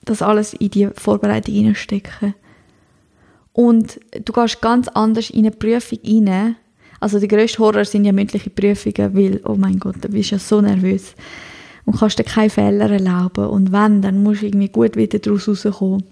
das 0.06 0.22
alles 0.22 0.54
in 0.54 0.72
die 0.72 0.90
Vorbereitung 0.96 1.54
hineinstecken. 1.54 2.36
Und 3.54 4.00
du 4.26 4.34
gehst 4.34 4.62
ganz 4.62 4.88
anders 4.90 5.30
in 5.30 5.40
eine 5.40 5.52
Prüfung 5.52 6.00
rein. 6.04 6.56
Also 7.00 7.20
die 7.20 7.28
grössten 7.28 7.60
Horror 7.60 7.86
sind 7.86 8.06
ja 8.06 8.12
mündliche 8.12 8.50
Prüfungen, 8.50 9.16
weil, 9.16 9.42
oh 9.46 9.56
mein 9.56 9.78
Gott, 9.78 9.98
da 10.02 10.08
bist 10.08 10.32
du 10.32 10.36
ja 10.36 10.40
so 10.40 10.62
nervös 10.62 11.14
und 11.86 11.98
kannst 11.98 12.18
dir 12.18 12.24
keine 12.24 12.50
Fehler 12.50 12.90
erlauben. 12.90 13.46
Und 13.46 13.72
wenn, 13.72 14.02
dann 14.02 14.24
musst 14.24 14.42
du 14.42 14.48
irgendwie 14.48 14.70
gut 14.70 14.96
wieder 14.96 15.20
daraus 15.20 15.48
rauskommen. 15.48 16.04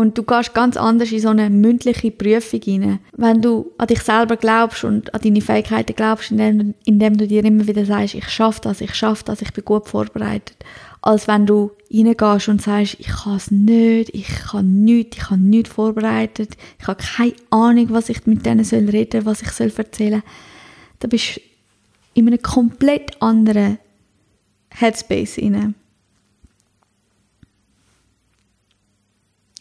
Und 0.00 0.16
du 0.16 0.22
gehst 0.22 0.54
ganz 0.54 0.78
anders 0.78 1.12
in 1.12 1.20
so 1.20 1.28
eine 1.28 1.50
mündliche 1.50 2.10
Prüfung 2.10 2.62
hinein. 2.62 3.00
Wenn 3.18 3.42
du 3.42 3.70
an 3.76 3.86
dich 3.86 4.00
selber 4.00 4.38
glaubst 4.38 4.82
und 4.82 5.12
an 5.12 5.20
deine 5.20 5.42
Fähigkeiten 5.42 5.94
glaubst, 5.94 6.30
indem, 6.30 6.72
indem 6.86 7.18
du 7.18 7.26
dir 7.26 7.44
immer 7.44 7.66
wieder 7.66 7.84
sagst, 7.84 8.14
ich 8.14 8.26
schaffe 8.30 8.62
das, 8.62 8.80
ich 8.80 8.94
schaffe 8.94 9.24
das, 9.26 9.42
ich 9.42 9.52
bin 9.52 9.62
gut 9.62 9.88
vorbereitet. 9.88 10.56
Als 11.02 11.28
wenn 11.28 11.44
du 11.44 11.72
reingehst 11.92 12.48
und 12.48 12.62
sagst, 12.62 12.96
ich 12.98 13.08
kann 13.08 13.36
es 13.36 13.50
nicht, 13.50 14.14
ich 14.14 14.26
kann 14.26 14.84
nichts, 14.84 15.18
ich 15.18 15.30
habe 15.30 15.38
nichts 15.38 15.68
vorbereitet, 15.68 16.56
ich 16.78 16.86
habe 16.86 17.02
keine 17.02 17.34
Ahnung, 17.50 17.88
was 17.90 18.08
ich 18.08 18.24
mit 18.26 18.46
denen 18.46 18.64
soll 18.64 18.88
reden, 18.88 19.26
was 19.26 19.42
ich 19.42 19.50
soll 19.50 19.70
erzählen. 19.76 20.22
Da 21.00 21.08
bist 21.08 21.36
du 21.36 21.40
in 22.14 22.26
einem 22.26 22.40
komplett 22.40 23.20
anderen 23.20 23.76
Headspace 24.70 25.34
hinein. 25.34 25.74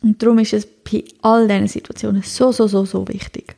Und 0.01 0.21
darum 0.21 0.39
ist 0.39 0.53
es 0.53 0.65
bei 0.65 1.03
all 1.21 1.47
diesen 1.47 1.67
Situationen 1.67 2.21
so, 2.23 2.51
so, 2.51 2.67
so, 2.67 2.85
so 2.85 3.07
wichtig. 3.07 3.55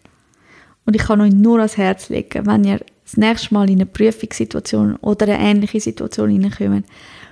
Und 0.86 0.96
ich 0.96 1.04
kann 1.04 1.22
euch 1.22 1.34
nur 1.34 1.58
ans 1.58 1.78
Herz 1.78 2.10
legen, 2.10 2.46
wenn 2.46 2.64
ihr 2.64 2.80
das 3.04 3.18
nächste 3.18 3.54
Mal 3.54 3.70
in 3.70 3.78
eine 3.78 3.86
Prüfungssituation 3.86 4.96
oder 4.98 5.28
eine 5.28 5.40
ähnliche 5.40 5.80
Situation 5.80 6.30
hineinkommt, 6.30 6.86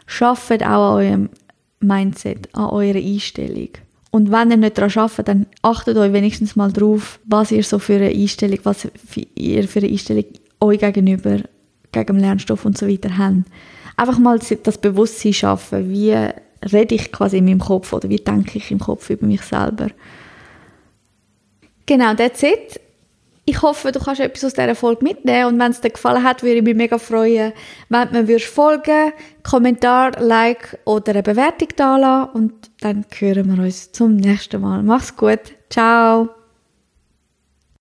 schafft 0.06 0.64
auch 0.64 0.98
an 0.98 1.04
eurem 1.04 1.30
Mindset, 1.80 2.50
an 2.54 2.70
eurer 2.70 2.98
Einstellung. 2.98 3.70
Und 4.12 4.32
wenn 4.32 4.52
ihr 4.52 4.58
nicht 4.58 4.78
daran 4.78 4.92
arbeitet, 4.96 5.28
dann 5.28 5.46
achtet 5.62 5.98
euch 5.98 6.14
wenigstens 6.14 6.56
mal 6.56 6.72
drauf, 6.72 7.20
was 7.26 7.52
ihr 7.52 7.64
so 7.64 7.80
für 7.80 7.96
eine 7.96 8.10
Einstellung, 8.10 8.60
was 8.64 8.88
ihr 9.36 9.68
für 9.68 9.80
eine 9.80 9.90
Einstellung 9.90 10.26
euch 10.60 10.80
gegenüber, 10.80 11.40
gegen 11.92 12.14
den 12.14 12.20
Lernstoff 12.20 12.66
und 12.66 12.78
so 12.78 12.88
weiter 12.88 13.18
habt. 13.18 13.46
Einfach 13.98 14.18
mal 14.18 14.40
das 14.40 14.78
Bewusstsein 14.78 15.34
schaffen, 15.34 15.90
wie 15.92 16.16
rede 16.72 16.96
ich 16.96 17.12
quasi 17.12 17.38
in 17.38 17.46
meinem 17.46 17.60
Kopf 17.60 17.94
oder 17.94 18.10
wie 18.10 18.18
denke 18.18 18.58
ich 18.58 18.72
im 18.72 18.80
Kopf 18.80 19.10
über 19.10 19.26
mich 19.26 19.42
selber. 19.42 19.88
Genau, 21.86 22.14
that's 22.14 22.44
it. 22.44 22.80
Ich 23.46 23.64
hoffe, 23.64 23.92
du 23.92 24.00
kannst 24.00 24.22
etwas 24.22 24.46
aus 24.46 24.54
dieser 24.54 24.76
Folge 24.76 25.04
mitnehmen 25.04 25.48
und 25.48 25.60
wenn 25.60 25.72
es 25.72 25.82
dir 25.82 25.90
gefallen 25.90 26.24
hat, 26.24 26.44
würde 26.44 26.58
ich 26.58 26.64
mich 26.64 26.76
mega 26.76 27.00
freuen, 27.00 27.52
wenn 27.90 28.12
du 28.12 28.24
mir 28.24 28.40
folgen 28.40 29.12
Kommentar, 29.42 30.12
Like 30.20 30.78
oder 30.86 31.14
eine 31.14 31.24
Bewertung 31.24 31.70
da 31.76 31.98
lassen 31.98 32.30
und 32.34 32.54
dann 32.82 33.06
hören 33.18 33.58
wir 33.58 33.64
uns 33.64 33.92
zum 33.92 34.18
nächsten 34.18 34.62
Mal. 34.62 34.84
Mach's 34.84 35.16
gut. 35.16 35.40
Ciao. 35.72 36.30